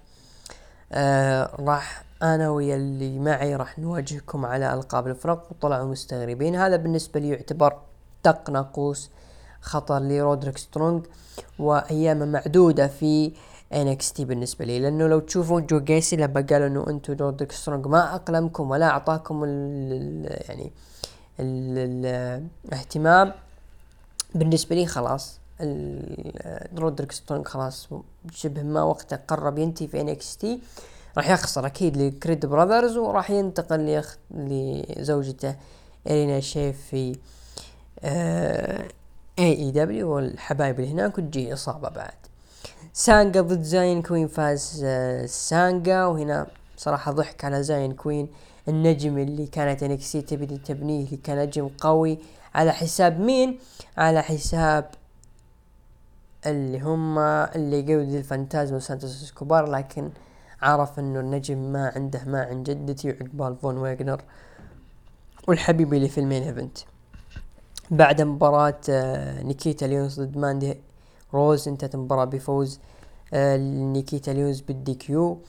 [1.60, 6.56] راح أنا ويا اللي معي راح نواجهكم على ألقاب الفرق وطلعوا مستغربين.
[6.56, 7.78] هذا بالنسبة لي يعتبر
[8.26, 9.10] دق ناقوس
[9.62, 11.06] خطر لرودريك سترونج
[11.60, 13.32] وايام معدودة في
[13.74, 18.16] NXT بالنسبة لي لأنه لو تشوفون جو جيسي لما قال إنه أنتو رودريك سترونج ما
[18.16, 20.72] أقلمكم ولا أعطاكم ال يعني
[21.40, 23.34] الاهتمام
[24.36, 25.40] بالنسبة لي خلاص
[26.78, 27.90] رودريك سترونج خلاص
[28.32, 30.60] شبه ما وقته قرب ينتهي في تي
[31.18, 34.18] راح يخسر أكيد لكريد براذرز وراح ينتقل ليخ...
[34.32, 35.56] لزوجته
[36.08, 37.16] ارينا شيف في
[38.04, 38.88] اي
[39.40, 42.27] اي دبليو والحبايب اللي هناك وتجي إصابة بعد.
[42.98, 48.28] سانجا ضد زاين كوين فاز آه سانجا وهنا صراحة ضحك على زاين كوين.
[48.68, 52.20] النجم اللي كانت انكسي تبي تبنيه اللي كان نجم قوي.
[52.56, 53.60] على حساب مين؟
[53.98, 54.90] على حساب
[56.46, 60.10] اللي هم اللي قود الفانتازما وسانتوس سكوبار لكن
[60.62, 64.22] عرف إنه النجم ما عنده ما عند جدتي وعقبال فون ويجنر
[65.48, 66.78] والحبيب اللي في ال main event.
[67.92, 70.78] بعد مباراة آه، نيكيتا ليونز ضد ماندي
[71.34, 72.80] روز انتهت المباراة بفوز
[73.34, 75.42] آه، نيكيتا ليونز بال DQ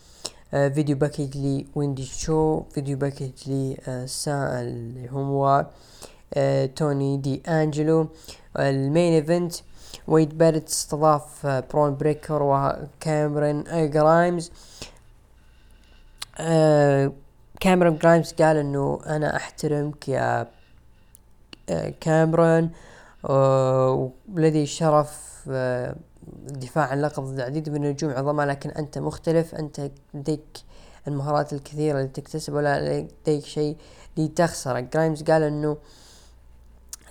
[0.54, 3.76] آه، video package لي ويندي شو video package لي
[4.06, 5.66] سا اللي هو
[6.76, 8.08] توني دي أنجلو.
[8.56, 9.54] ال main event
[10.08, 14.50] ويد باريت استضاف برون بريكر وكاميرون جرايمز.
[17.60, 20.46] كاميرون جرايمز قال إنه أنا أحترمك يا
[22.00, 22.70] كاميرون.
[24.34, 29.54] ولدي شرف الدفاع عن لقب العديد من النجوم عظماء لكن أنت مختلف.
[29.54, 30.58] أنت لديك
[31.08, 33.76] المهارات الكثيرة اللي تكتسب ولا لديك شيء
[34.16, 35.76] لتخسر جرايمز قال إنه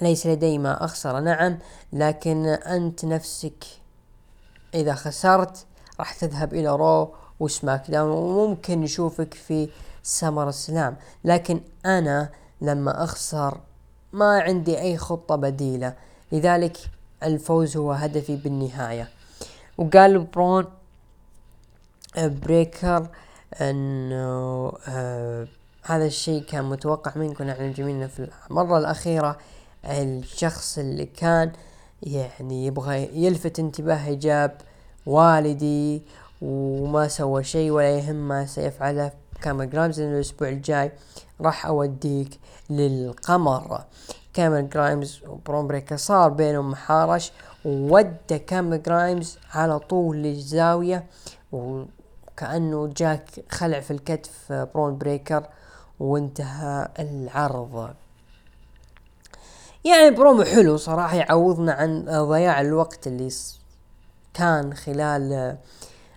[0.01, 1.59] ليس لدي ما اخسر نعم
[1.93, 3.63] لكن أنت نفسك
[4.73, 5.65] إذا خسرت
[5.99, 9.69] راح تذهب إلى رو وسماك داون وممكن نشوفك في
[10.03, 12.29] سمر سلام لكن أنا
[12.61, 13.61] لما أخسر
[14.13, 15.93] ما عندي أي خطة بديلة.
[16.31, 16.77] لذلك
[17.23, 19.09] الفوز هو هدفي بالنهاية.
[19.77, 20.65] وقال برون
[22.17, 23.07] بريكر
[23.61, 25.47] انه آه
[25.83, 29.37] هذا الشيء كان متوقع منكم نحن جميلنا في المرة الأخيرة
[29.85, 31.51] الشخص اللي كان
[32.03, 34.61] يعني يبغى يلفت انتباه جاب
[35.05, 36.01] والدي
[36.41, 39.11] وما سوى شيء ولا يهم ما سيفعله
[39.41, 40.91] كامل جرايمز لأن الأسبوع الجاي
[41.41, 42.39] راح أوديك
[42.69, 43.81] للقمر.
[44.37, 47.31] كامل جرايمز وبرون بريكر صار بينهم محارش
[47.65, 51.05] وودى كامل جرايمز على طول للزاوية
[51.51, 55.47] وكأنه جاك خلع في الكتف برون بريكر
[55.99, 57.93] وانتهى العرض.
[59.83, 63.29] يعني برومو حلو صراحة يعوضنا عن ضياع الوقت اللي
[64.33, 65.57] كان خلال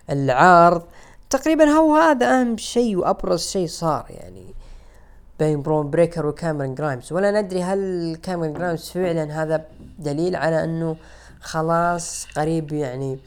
[0.09, 0.83] العرض.
[1.29, 4.50] تقريبا هو هذا أهم شيء وأبرز شيء صار يعني.
[5.41, 7.13] بين برون بريكر وكاميرون جرايمز.
[7.13, 7.79] ولا ندري هل
[8.23, 9.65] كاميرون جرايمز فعلا هذا
[9.99, 10.95] دليل على أنه
[11.41, 13.19] خلاص قريب يعني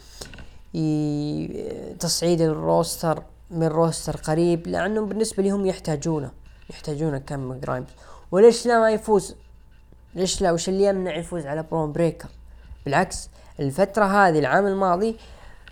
[2.00, 6.30] تصعيد ال roster من roster قريب لأنه بالنسبة لهم يحتاجونه
[6.70, 7.86] يحتاجونه كاميرون جرايمز.
[8.32, 9.34] وليش لا ما يفوز؟
[10.14, 12.28] ليش لا؟ وش اللي يمنع يفوز على برون بريكر؟
[12.84, 13.28] بالعكس
[13.60, 15.16] الفترة هذه العام الماضي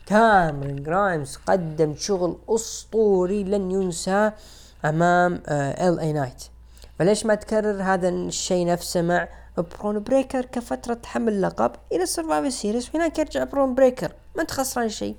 [0.07, 4.33] كاميرون جرايمز قدم شغل أسطوري لن ينسى
[4.85, 6.45] أمام ال اي نايت
[6.99, 9.29] فليش ما تكرر هذا الشيء نفسه مع
[9.59, 14.51] برون بريكر كفترة حمل لقب إلى ال Survivor Series هناك يرجع برون بريكر ما أنت
[14.51, 15.17] خسران شيء.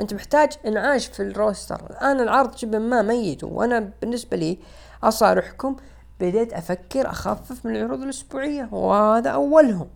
[0.00, 1.90] أنت محتاج إنعاش في ال roster.
[1.90, 4.58] الآن العرض شبه ما ميت وأنا بالنسبة لي
[5.02, 5.76] أصارحكم
[6.20, 9.88] بديت أفكر أخفف من العروض الأسبوعية وهذا أولهم.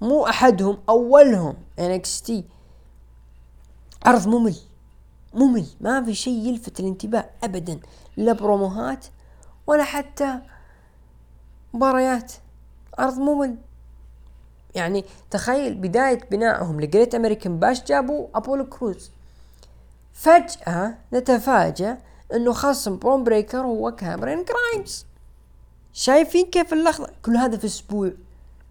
[0.00, 1.54] مو أحدهم أولهم.
[1.80, 2.32] NXT
[4.06, 4.56] عرض ممل.
[5.34, 5.66] ممل.
[5.80, 7.80] ما في شيء يلفت الانتباه ابدا.
[8.18, 9.06] لا بروموهات
[9.66, 10.38] ولا حتى
[11.74, 12.32] مباريات.
[12.98, 13.56] عرض ممل.
[14.74, 19.10] يعني تخيل بداية بنائهم ل Great American Bash جابوا أبولو كروز.
[20.12, 21.98] فجأة نتفاجأ
[22.34, 25.06] إنه خصم بروم بريكر هو كاميرون جرايمز.
[25.92, 28.10] شايفين كيف اللحظة؟ كل هذا في أسبوع.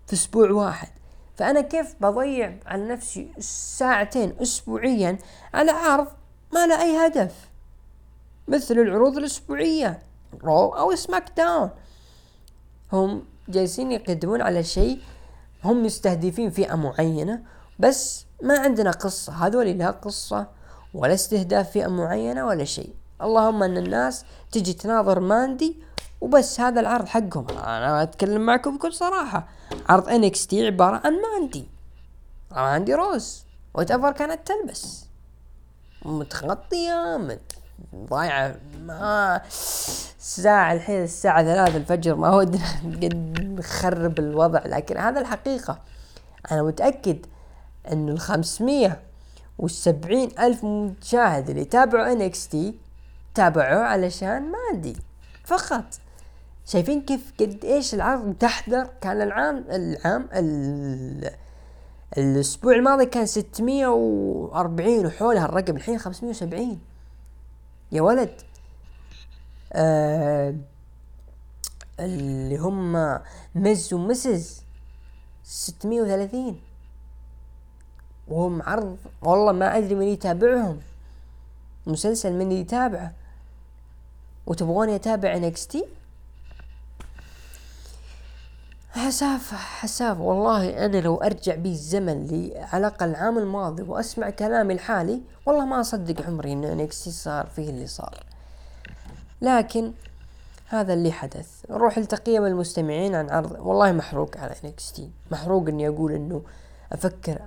[0.07, 0.90] في أسبوع واحد.
[1.36, 5.18] فأنا كيف بضيع على نفسي ساعتين اسبوعيا
[5.53, 6.07] على عرض
[6.53, 7.47] ما له أي هدف؟
[8.48, 9.99] مثل العروض الأسبوعية
[10.44, 11.70] Raw أو SmackDown
[12.94, 15.02] هم جالسين يقدمون على شيء
[15.64, 17.44] هم مستهدفين فئة معينة
[17.80, 19.34] بس ما عندنا قصة.
[19.34, 20.48] هذول لا قصة
[20.94, 22.94] ولا استهداف فئة معينة ولا شيء.
[23.22, 25.76] اللهم أن الناس تجي تناظر ماندي
[26.22, 27.48] وبس هذا العرض حقهم.
[27.49, 29.48] أنا أتكلم معكم بكل صراحة.
[29.90, 31.68] عرض NXT عبارة عن ماندي.
[32.52, 33.44] ماندي روز.
[33.74, 35.06] وش كانت تلبس.
[36.06, 37.52] متغطية مت
[37.95, 38.56] ضايعة.
[38.86, 39.41] ما
[40.20, 42.82] الساعة الحين الساعة ثلاثة الفجر ما ودنا
[43.40, 45.80] نخرب الوضع لكن هذا الحقيقة.
[46.52, 47.26] أنا متأكد
[47.91, 48.99] أن الخمسمية
[49.58, 52.76] والسبعين ألف مشاهد اللي تابعوا NXT
[53.36, 54.98] تابعوه علشان ماندي
[55.45, 55.86] فقط.
[56.66, 61.30] شايفين كيف قد إيش العرض تحضر كان العام العام ال
[62.18, 66.80] الأسبوع الماضي كان 640 وحول هالرقم الحين 570
[67.92, 68.42] يا ولد
[69.74, 70.56] آه
[72.00, 73.20] اللي هم
[73.56, 74.64] Miz و Mrs
[75.44, 76.60] 630
[78.28, 80.80] وهم عرض والله ما أدري من يتابعهم.
[81.88, 83.14] مسلسل من يتابعه.
[84.46, 85.86] وتبغوني أتابع NXT
[88.92, 95.22] حساف حساف والله أنا لو أرجع بي الزمن على الأقل العام الماضي وأسمع كلامي الحالي
[95.46, 98.24] والله ما أصدق عمري ان NXT صار فيه اللي صار.
[99.42, 99.92] لكن
[100.68, 101.48] هذا اللي حدث.
[101.70, 106.42] نروح لتقييم المستمعين عن عرض والله محروق على NXT محروق إني أقول إنه
[106.92, 107.42] أفكر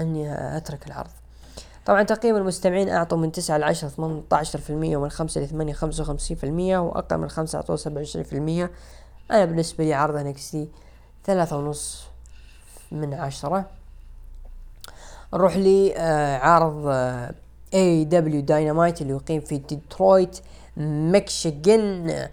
[0.00, 1.10] إني أترك العرض.
[1.86, 6.02] طبعا تقييم المستمعين أعطوا من تسعة لعشرة ثمانية عشر في المية ومن خمسة لثمانية خمسة
[6.02, 8.70] وخمسين في المية وأقل من خمسة أعطوه سبعة وعشرين في المية.
[9.32, 10.68] أنا بالنسبة لي عرض NXT
[11.24, 12.02] ثلاثة ونص
[12.92, 13.70] من عشرة.
[15.34, 16.86] نروح لعرض
[17.74, 20.40] AEW Dynamite اللي يقيم في ديترويت
[20.76, 22.28] ميشيغان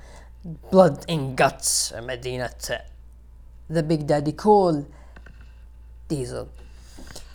[0.71, 2.49] Blood and Guts مدينة
[3.71, 4.83] the Big Daddy Cool
[6.09, 6.47] Diesel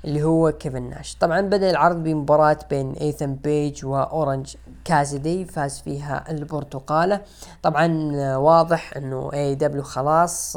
[0.05, 1.17] اللي هو كيفن ناش.
[1.21, 7.21] طبعا بدأ العرض بمباراة بين ايثن بيج وأورنج كازيدي فاز فيها البرتقالة.
[7.63, 7.87] طبعا
[8.37, 10.57] واضح إنه AEW خلاص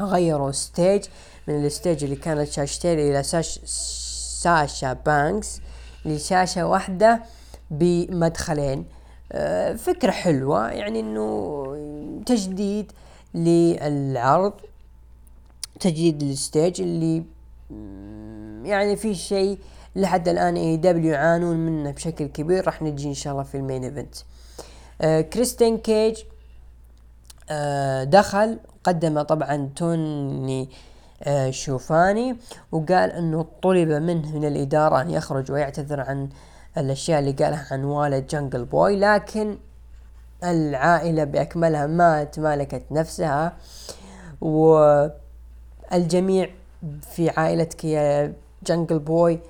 [0.00, 1.04] غيروا stage
[1.48, 3.60] من ال stage اللي كانت شاشتين إلى ساش
[4.42, 5.60] ساشا بانكس
[6.04, 7.22] لشاشة واحدة
[7.70, 8.86] بمدخلين.
[9.32, 12.92] آه، فكرة حلوة يعني إنه تجديد
[13.34, 14.52] للعرض
[15.80, 17.24] تجديد لل stage اللي
[18.64, 19.58] يعني في شيء
[19.96, 22.66] لحد الآن AEW يعانون منه بشكل كبير.
[22.66, 24.14] راح نجي إن شاء الله في ال main event.
[25.00, 26.22] آه كريستيان كيج
[27.50, 30.68] آه دخل قدم طبعا توني
[31.22, 32.36] آه شوفاني
[32.72, 36.28] وقال إنه طلب منه من الإدارة أن يخرج ويعتذر عن
[36.78, 39.58] الأشياء اللي قالها عن والد جنجل بوي لكن
[40.44, 43.56] العائلة بأكملها ما تمالكت نفسها
[44.40, 46.50] والجميع
[47.00, 48.34] في عائلتك يا
[48.66, 49.40] جنجل بوي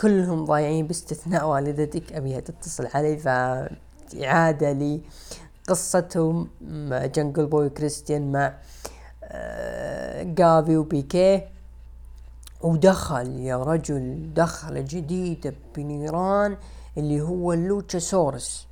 [0.00, 5.00] كلهم ضايعين باستثناء والدتك أبيها تتصل علي فإعادة
[5.68, 6.48] لقصتهم
[6.90, 8.54] جنجل بوي كريستيان مع
[10.22, 11.48] جافي وبيكيه.
[12.62, 16.56] ودخل يا رجل دخلة جديدة بنيران
[16.98, 18.66] اللي هو اللوتشاسورس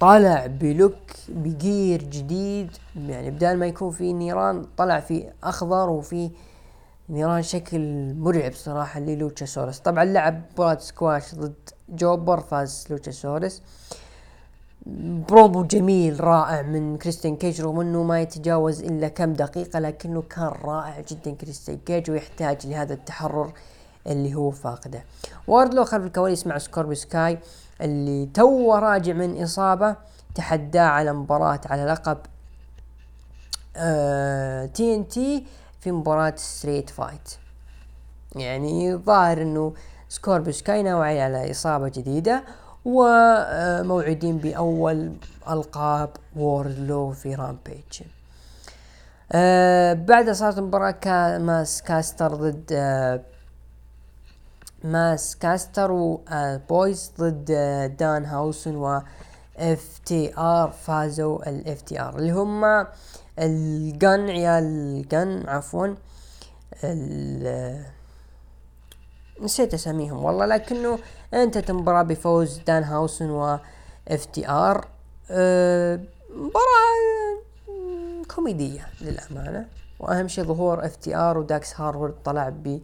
[0.00, 0.94] طلع بلوك
[1.28, 6.30] بجير جديد يعني بدال ما يكون في نيران طلع في أخضر وفي
[7.08, 11.54] نيران شكل مرعب صراحة للوتشاسورس طبعا لعب مباراة سكواش ضد
[11.88, 13.62] jobber فاز لوتشاسورس
[15.28, 20.52] برومو جميل رائع من كريستيان كيج رغم انه ما يتجاوز إلا كم دقيقة لكنه كان
[20.64, 23.52] رائع جدا كريستيان كيج ويحتاج لهذا التحرر
[24.06, 25.04] اللي هو فاقده.
[25.46, 27.38] واردلو خلف الكواليس مع سكوربيو سكاي
[27.80, 29.96] اللي تو راجع من إصابة
[30.34, 32.18] تحداه على مباراة على لقب
[34.74, 35.46] TNT
[35.84, 37.34] في مباراة street fight
[38.36, 39.74] يعني ظاهر إنه
[40.08, 42.44] سكوربي سكاي ناوي على إصابة جديدة
[42.84, 45.12] وموعدين بأول
[45.50, 48.02] ألقاب ووردلو في رامبيج
[49.32, 52.72] أه بعدها صارت مباراة كا ماس كاستر ضد
[54.84, 57.44] ماس كاستر وبويز ضد
[57.98, 59.02] دان هاوسن و
[59.58, 62.86] اف تي ار فازوا الاف تي ار اللي هم
[63.38, 65.94] الجن عيال الجن عفوا.
[69.40, 70.98] نسيت أساميهم والله لكنه
[71.34, 73.58] انتهت المباراة بفوز دان هاوسن و
[74.08, 74.88] FTR.
[75.30, 76.00] أه
[76.30, 77.04] مباراة
[78.34, 79.66] كوميدية للأمانة
[80.00, 82.80] وأهم شيء ظهور FTR وداكس هارورد طلع ب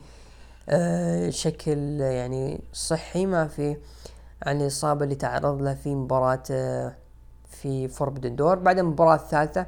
[0.69, 1.31] أه
[2.01, 3.77] يعني صحي ما في
[4.43, 6.95] عن الإصابة اللي تعرض لها في مباراة أه
[7.63, 9.67] في Forbidden Door بعد المباراة الثالثة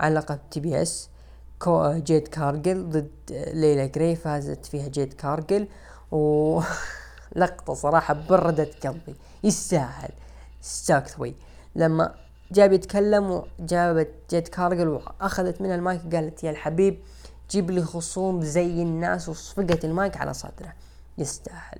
[0.00, 1.08] على لقب TBS
[1.80, 5.68] جيد كارجل ضد ليلى جراي فازت فيها جيد كارجل.
[6.12, 6.60] و
[7.36, 9.14] لقطة صراحة بردت قلبي.
[9.44, 10.10] يستاهل.
[10.60, 11.34] ستوكلي
[11.76, 12.14] لما
[12.52, 16.98] جاب يتكلم وجابت جيت كارجل وأخذت منها المايك قالت يا الحبيب
[17.50, 20.72] جيب لي خصوم زي الناس وصفقت المايك على صدره.
[21.18, 21.78] يستاهل.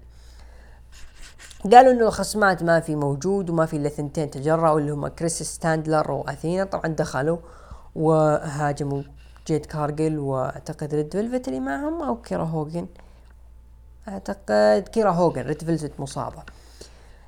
[1.70, 6.10] قالوا إنه الخصمات ما في موجود وما في إلا ثنتين تجرأوا اللي هم كريس ستاتلاندر
[6.10, 6.64] وأثينا.
[6.64, 7.38] طبعا دخلوا
[7.94, 9.02] وهاجموا
[9.46, 12.86] جيت كارجل وأعتقد ريد فيلفت اللي معهم أو كيرا هوجن
[14.08, 16.42] أعتقد كيرا هوجن ريد فيلفت مصابة.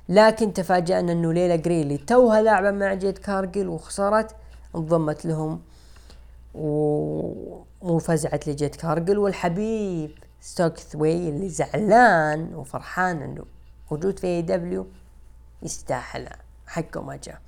[0.09, 4.35] لكن تفاجأنا إنه ليلى جراي توها لاعبة مع جيت كارجل وخسرت
[4.75, 5.61] انضمت لهم
[7.81, 13.43] وفزعت لجيت كارجل والحبيب ستوكلي اللي زعلان وفرحان إنه
[13.91, 14.87] موجود في AEW
[15.61, 16.29] يستاهل
[16.67, 17.41] حقه ما جاء.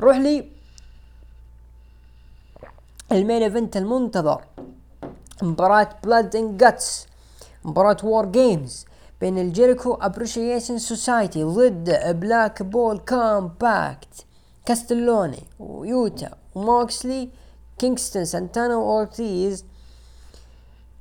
[0.00, 0.50] روح لي
[3.12, 4.44] ال main event المنتظر.
[5.42, 7.06] مباراة Blood and Guts
[7.64, 8.86] مباراة WarGames
[9.20, 14.26] بين ال Jericho Appreciation Society ضد Blackpool Combat
[14.66, 17.30] كاستنولي ويوتا وموكسلي
[17.78, 19.64] كينغستون سانتانا وأورتيز.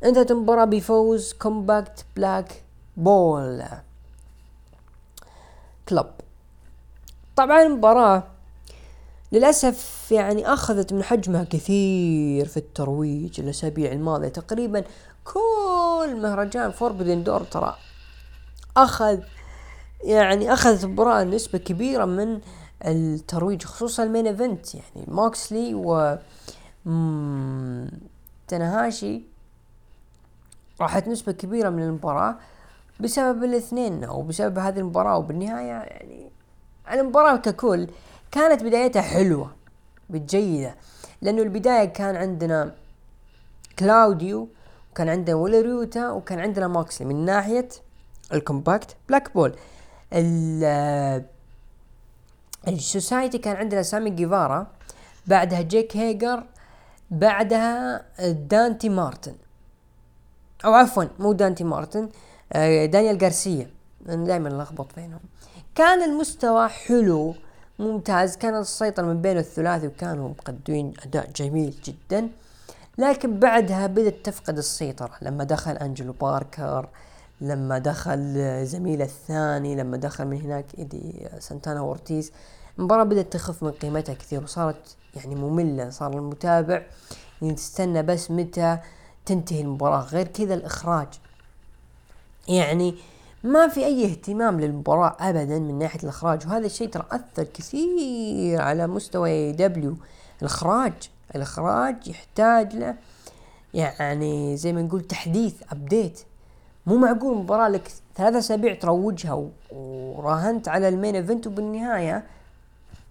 [0.03, 3.63] انتهت المباراة بفوز Combat Blackpool
[5.89, 6.07] Club
[7.35, 8.23] طبعا المباراة
[9.31, 14.27] للأسف يعني أخذت من حجمها كثير في الترويج الأسابيع الماضية.
[14.27, 14.83] تقريبا
[15.23, 17.75] كل مهرجان Forbidden Door ترى
[18.77, 19.19] أخذ
[20.03, 22.41] يعني أخذت المباراة نسبة كبيرة من
[22.85, 24.75] الترويج خصوصا ال main event.
[24.75, 26.17] يعني موكسلي و
[28.47, 29.21] تاناهاشي
[30.81, 32.35] راحت نسبة كبيرة من المباراة.
[32.99, 36.29] بسبب الاثنين أو بسبب هذه المباراة وبالنهاية يعني
[36.91, 37.87] المباراة ككل
[38.31, 39.51] كانت بدايتها حلوة
[40.11, 40.75] جيدة
[41.21, 42.75] لأنه البداية كان عندنا
[43.79, 44.47] كلاوديو
[44.91, 47.69] وكان عندنا ويلر يوتا وكان عندنا موكسلي من ناحية
[48.33, 49.55] ال Combat Blackpool.
[52.67, 54.67] ال Society كان عندنا سامي جيفارا
[55.27, 56.43] بعدها جيك هيجر
[57.11, 59.35] بعدها دانتي مارتن
[60.65, 62.03] أو عفوا مو دانتي مارتن.
[62.03, 62.09] آه،
[62.53, 63.69] دانيال غارسيا.
[64.01, 65.19] دائما لخبط بينهم.
[65.75, 67.35] كان المستوى حلو
[67.79, 68.37] ممتاز.
[68.37, 72.29] كان السيطرة من بين الثلاثي وكانوا مقدمين أداء جميل جدا.
[72.97, 75.11] لكن بعدها بدأت تفقد السيطرة.
[75.21, 76.89] لما دخل أنجيلو باركر
[77.41, 82.31] لما دخل زميله الثاني لما دخل من هناك إيدي سانتانا وأورتيز
[82.79, 85.89] المباراة بدأت تخف من قيمتها كثير وصارت يعني مملة.
[85.89, 86.81] صار المتابع
[87.41, 88.77] يستنى بس متى
[89.25, 90.01] تنتهي المباراة.
[90.01, 91.07] غير كذا الإخراج
[92.47, 92.95] يعني
[93.43, 98.87] ما في أي اهتمام للمباراة ابدا من ناحية الإخراج وهذا الشيء ترى أثر كثير على
[98.87, 99.97] مستوى دبليو.
[100.41, 100.93] الإخراج
[101.35, 102.95] الإخراج يحتاج له
[103.73, 106.19] يعني زي ما نقول تحديث update
[106.85, 112.23] مو معقول مباراة لك ثلاثة أسابيع تروجها وراهنت على ال main event وبالنهاية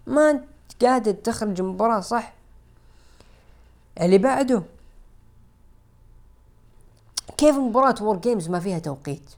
[0.06, 0.44] ما أنت
[0.84, 2.32] قادر تخرج مباراة صح؟
[4.00, 4.62] اللي بعده
[7.36, 9.30] كيف مباراة WarGames ما فيها توقيت؟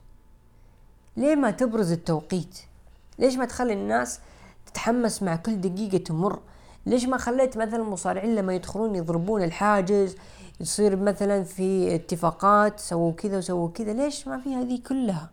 [1.16, 2.58] ليه ما تبرز التوقيت؟
[3.18, 4.20] ليش ما تخلي الناس
[4.66, 6.40] تتحمس مع كل دقيقة تمر؟
[6.86, 10.16] ليش ما خليت مثلا المصارعين لما يدخلون يضربون الحاجز
[10.60, 15.30] يصير مثلا في اتفاقات سووا كذا وسووا كذا؟ ليش ما في هذه كلها؟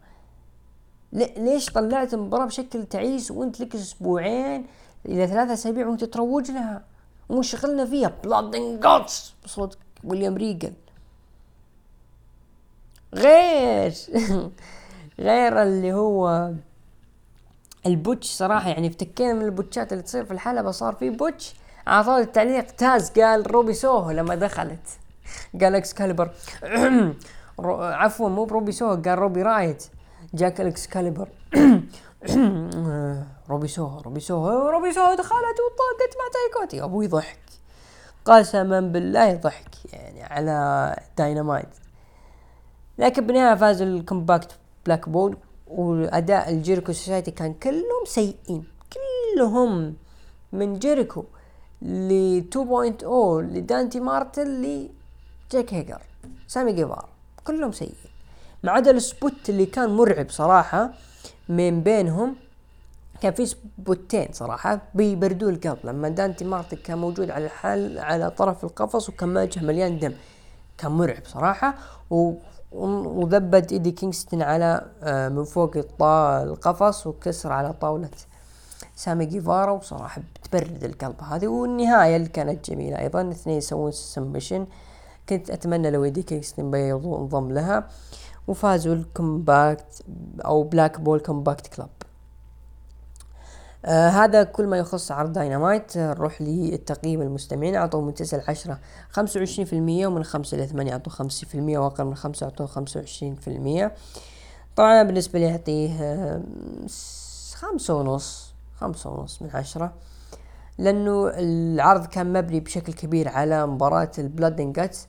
[1.14, 4.66] ليش طلعت المباراة بشكل تعيس وانت لك أسبوعين
[5.06, 6.84] إلى ثلاثة أسابيع وانت تروج لها؟
[7.30, 8.12] مو شغلنا فيها.
[8.24, 10.74] Blood Guts بصوت ويليام ريجل
[13.16, 13.94] غير.
[15.20, 16.52] غير اللي هو
[17.86, 21.56] ال botch صراحة يعني افتكينا من البوتشات اللي تصير في الحلبة صار في botch.
[21.88, 24.90] أخطاء التعليق تاز قال روبي سوهو لما دخلت.
[25.62, 26.32] قال إكسكاليبر.
[28.04, 29.84] عفوا مو بروبي سوهو قال روبي رايت.
[30.34, 31.28] جاك الاكسكاليبر
[33.50, 36.84] روبي سوهو روبي سوهو روبي سوهو دخلت وطاقت مع تاي كونتي.
[36.84, 37.40] أبوي ضحك.
[38.26, 41.70] قسما بالله ضحك يعني على داينامايت.
[42.98, 44.52] لكن بالنهاية فاز ال
[44.86, 48.64] Combat Blackpool واداء ال Jericho Society كان كلهم سيئين.
[48.94, 49.96] كلهم
[50.54, 51.24] من جيريكو
[51.82, 53.06] ل 2.0
[53.42, 56.02] لدانتي مارتن لجاك هيجر
[56.48, 57.10] سامي جيفارا
[57.48, 57.96] كلهم سيئين.
[58.64, 60.94] ما عدا ال spot اللي كان مرعب صراحة
[61.50, 62.36] من بينهم
[63.22, 68.64] كان في سبوتين صراحة بيبردوا القلب لما دانتي مارتن كان موجود على الحال على طرف
[68.64, 70.14] القفص وكان وجهه مليان دم.
[70.78, 71.76] كان مرعب صراحة
[72.10, 72.34] و
[72.76, 78.10] وذبت إيدي كينغستون على آه، من فوق القفص وكسر على طاولة
[78.96, 81.48] سامي جيفارا وصراحة بتبرد القلب هذه.
[81.48, 84.68] والنهاية اللي كانت جميلة أيضا اثنين يسوون submission
[85.30, 87.88] كنت أتمنى لو إيدي كينغستون بينضم لها.
[88.48, 90.04] وفازوا ال Combat
[90.46, 91.90] أو Blackpool Combat Club.
[93.86, 97.76] آه هذا كل ما يخص عرض داينامايت نروح للتقييم المستمعين.
[97.76, 98.80] أعطوا من تسعة لعشرة
[99.10, 102.66] خمسة وعشرين في المية ومن خمسة لثمانية أعطوا خمسة في المية وأقل من خمسة أعطوا
[102.66, 103.94] خمسة وعشرين في المية.
[104.76, 106.42] طبعا بالنسبة لي أعطيه آه
[107.54, 109.94] خمسة ونص خمسة ونص من عشرة
[110.78, 115.08] لأنه العرض كان مبني بشكل كبير على مباراة البلاد جاتس.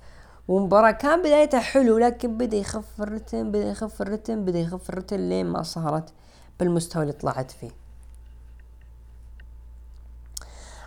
[0.49, 5.47] ومباراة كان بدايتها حلو لكن بدأ يخف الرتم بدأ يخف الرتم بدأ يخف الرتم لين
[5.47, 6.13] ما صارت
[6.61, 7.86] بالمستوى اللي طلعت فيه.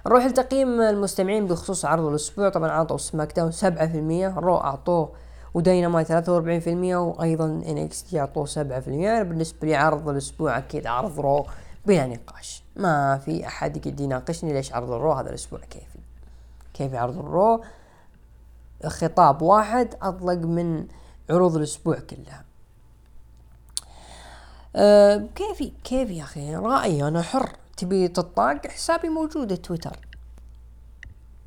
[0.08, 2.50] نروح لتقييم المستمعين بخصوص عرض الأسبوع.
[2.50, 5.12] طبعا اعطوا SmackDown سبعة في المية Raw أعطوه
[5.54, 9.24] ودينامايت ثلاثة وأربعين في المية وأيضا NXT أعطوه سبعة في المية.
[9.24, 11.46] بالنسبة لي عرض الأسبوع أكيد عرض Raw
[11.86, 12.64] بلا نقاش.
[12.76, 16.00] ما في أحد يقدر يناقشني ليش عرض ال Raw هذا الأسبوع كيفي.
[16.74, 17.64] كيفي عرض ال Raw؟
[18.86, 20.86] خطاب واحد أطلق من
[21.30, 22.44] عروض الأسبوع كلها.
[24.76, 27.50] أه كيفي؟ كيفي يا أخي؟ رأيي أنا حر.
[27.80, 30.00] تبي تطاق حسابي موجود تويتر.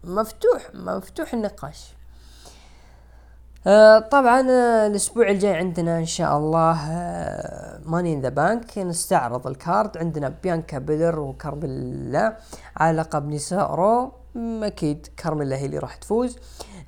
[0.05, 1.95] مفتوح مفتوح النقاش.
[3.67, 6.75] آه طبعا آه الأسبوع الجاي عندنا إن شاء الله
[7.85, 9.99] Money in the Bank نستعرض ال card.
[9.99, 12.37] عندنا بيانكا بيلر وكارميلا
[12.77, 16.39] على لقب نساء Raw أكيد كارميلا هي اللي راح تفوز.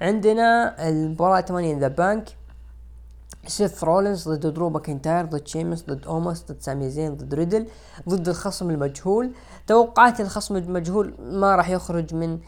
[0.00, 2.28] عندنا المباراة Money in the Bank
[3.46, 7.66] سيث رولينز ضد درو ماكنتاير ضد شيمس ضد اوماس ضد سامي زين ضد ريدل
[8.08, 9.32] ضد الخصم المجهول.
[9.66, 12.38] توقعات الخصم المجهول ما راح يخرج من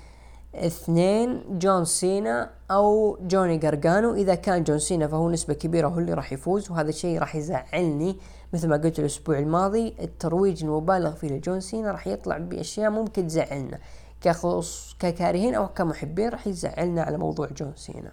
[0.54, 6.14] اثنين جون سينا أو جوني جارجانو إذا كان جون سينا فهو نسبة كبيرة هو اللي
[6.14, 8.16] راح يفوز وهذا الشيء راح يزعلني.
[8.52, 13.78] مثل ما قلت الأسبوع الماضي الترويج المبالغ فيه لجون سينا راح يطلع بأشياء ممكن تزعلنا.
[14.20, 18.12] كخص ككارهين أو كمحبين راح يزعلنا على موضوع جون سينا.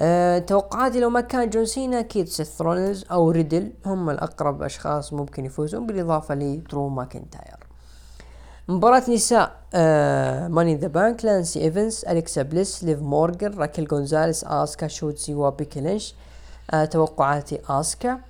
[0.00, 5.12] أه توقعاتي لو ما كان جون سينا أكيد سيث رولينز أو ريدل هم الأقرب أشخاص
[5.12, 7.56] ممكن يفوزون بالإضافة لدرو ماكنتاير.
[8.68, 9.52] مباراة نساء
[10.48, 15.80] Money in the Bank لايسي إيفنز أليكسا بليس ليف مورجن راكيل جونزاليس آسكا شوتسي وبيكي
[15.80, 16.14] لينش.
[16.70, 18.20] آه توقعاتي آسكا.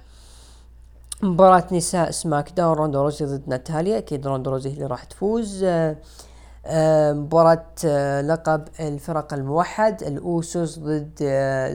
[1.23, 5.65] مباراة نساء SmackDown روندا روزي ضد ناتاليا أكيد روندا روزي اللي راح تفوز.
[5.65, 5.97] آه،
[7.13, 11.15] مباراة آه، لقب الفرق الموحد ال Usos ضد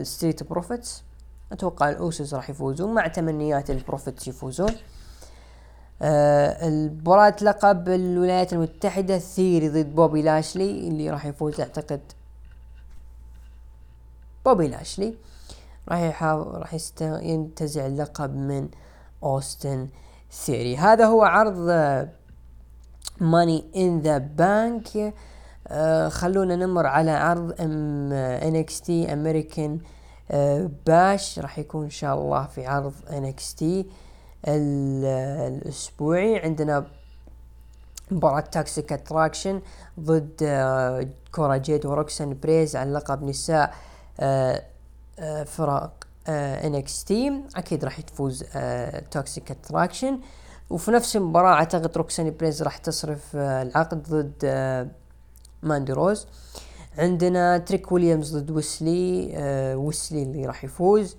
[0.03, 1.03] Street Profits.
[1.51, 4.72] أتوقع ال Usos راح يفوزون مع تمنيات ال Profits يفوزون.
[6.01, 12.01] آه، المباراة لقب الولايات المتحدة ثيري ضد بوبي لاشلي اللي راح يفوز أعتقد
[14.45, 15.15] بوبي لاشلي.
[15.89, 18.69] راح يحاول راح ينتزع اللقب من
[19.23, 19.88] أوستن
[20.31, 20.77] ثيري.
[20.77, 21.69] هذا هو عرض
[23.21, 25.13] Money in the Bank
[26.11, 29.79] خلونا نمر على عرض ام NXT American
[30.88, 33.85] Bash راح يكون إن شاء الله في عرض NXT
[34.48, 36.39] الأسبوعي.
[36.39, 36.85] عندنا
[38.11, 39.61] مباراة Toxic Attraction
[39.99, 45.91] ضد آه، كورا جيد وروكسان بيريز على لقب نساء آه، آه، فرق
[46.27, 48.43] NXT أكيد راح تفوز
[49.11, 50.19] Toxic Attraction
[50.72, 54.88] وفي نفس المباراة أعتقد روكسان بيريز راح تصرف آه، العقد ضد آه،
[55.64, 56.27] ماندي روز.
[56.98, 61.18] عندنا تريك ويليامز ضد ويس لي آه، ويس لي اللي راح يفوز.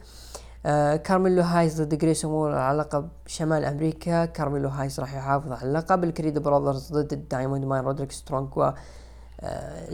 [1.05, 4.25] كارميلو هايز ضد جريسون والر على لقب شمال أمريكا.
[4.25, 6.05] كارميلو هايز راح يحافظ على اللقب.
[6.05, 8.71] ال Creed Brothers ضد ال Diamond Mine رودريك سترونج و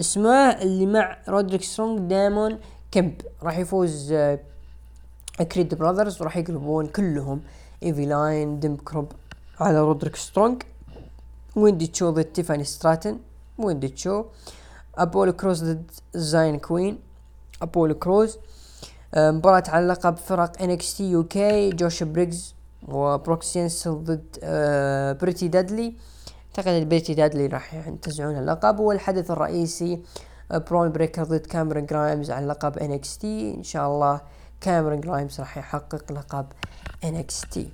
[0.00, 2.58] اسمه اللي مع رودريك سترونج دايمون
[2.90, 4.14] كيمب راح يفوز
[5.52, 6.22] Creed Brothers.
[6.22, 7.40] وراح يقلبون كلهم
[7.82, 9.12] إيفي نايل دايمون كيمب
[9.60, 10.62] على رودريك سترونج
[11.56, 13.18] ويندي تشو ضد تيفاني ستراتن
[13.58, 14.24] ويندي تشو
[14.94, 16.98] ابولو كروز ضد زايون كوين
[17.62, 18.38] ابولو كروز
[19.14, 22.54] آه، مباراة على لقب فرق NXT UK جوش بريجز
[22.88, 25.94] وبروكس جنسن ضد آه، Pretty Deadly.
[26.58, 30.02] أعتقد Pretty Deadly راح ينتزعون اللقب والحدث الرئيسي
[30.52, 33.54] آه، برون بريكر ضد كاميرون جرايمز على لقب NXT.
[33.54, 34.20] إن شاء الله
[34.60, 36.46] كاميرون جرايمز راح يحقق لقب
[37.04, 37.68] NXT.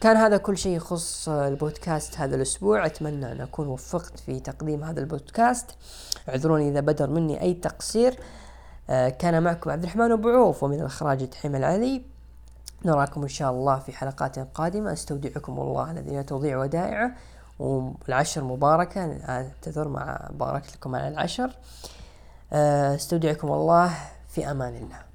[0.00, 2.86] كان هذا كل شيء يخص البودكاست هذا الأسبوع.
[2.86, 5.70] أتمنى أن أكون وفقت في تقديم هذا البودكاست.
[6.28, 8.18] اعذروني إذا بدر مني أي تقصير.
[8.90, 12.02] آه، كان معكم عبد الرحمن أبو عوف ومن الإخراج تحيم العلي
[12.84, 14.92] نراكم إن شاء الله في حلقات قادمة.
[14.92, 17.12] أستودعكم الله الذي لا تضيع ودائعه
[17.58, 19.00] والعشر مباركة.
[19.28, 21.50] أعتذر مع بارك لكم على العشر.
[22.52, 23.94] آه، أستودعكم الله
[24.28, 25.05] في أمان الله.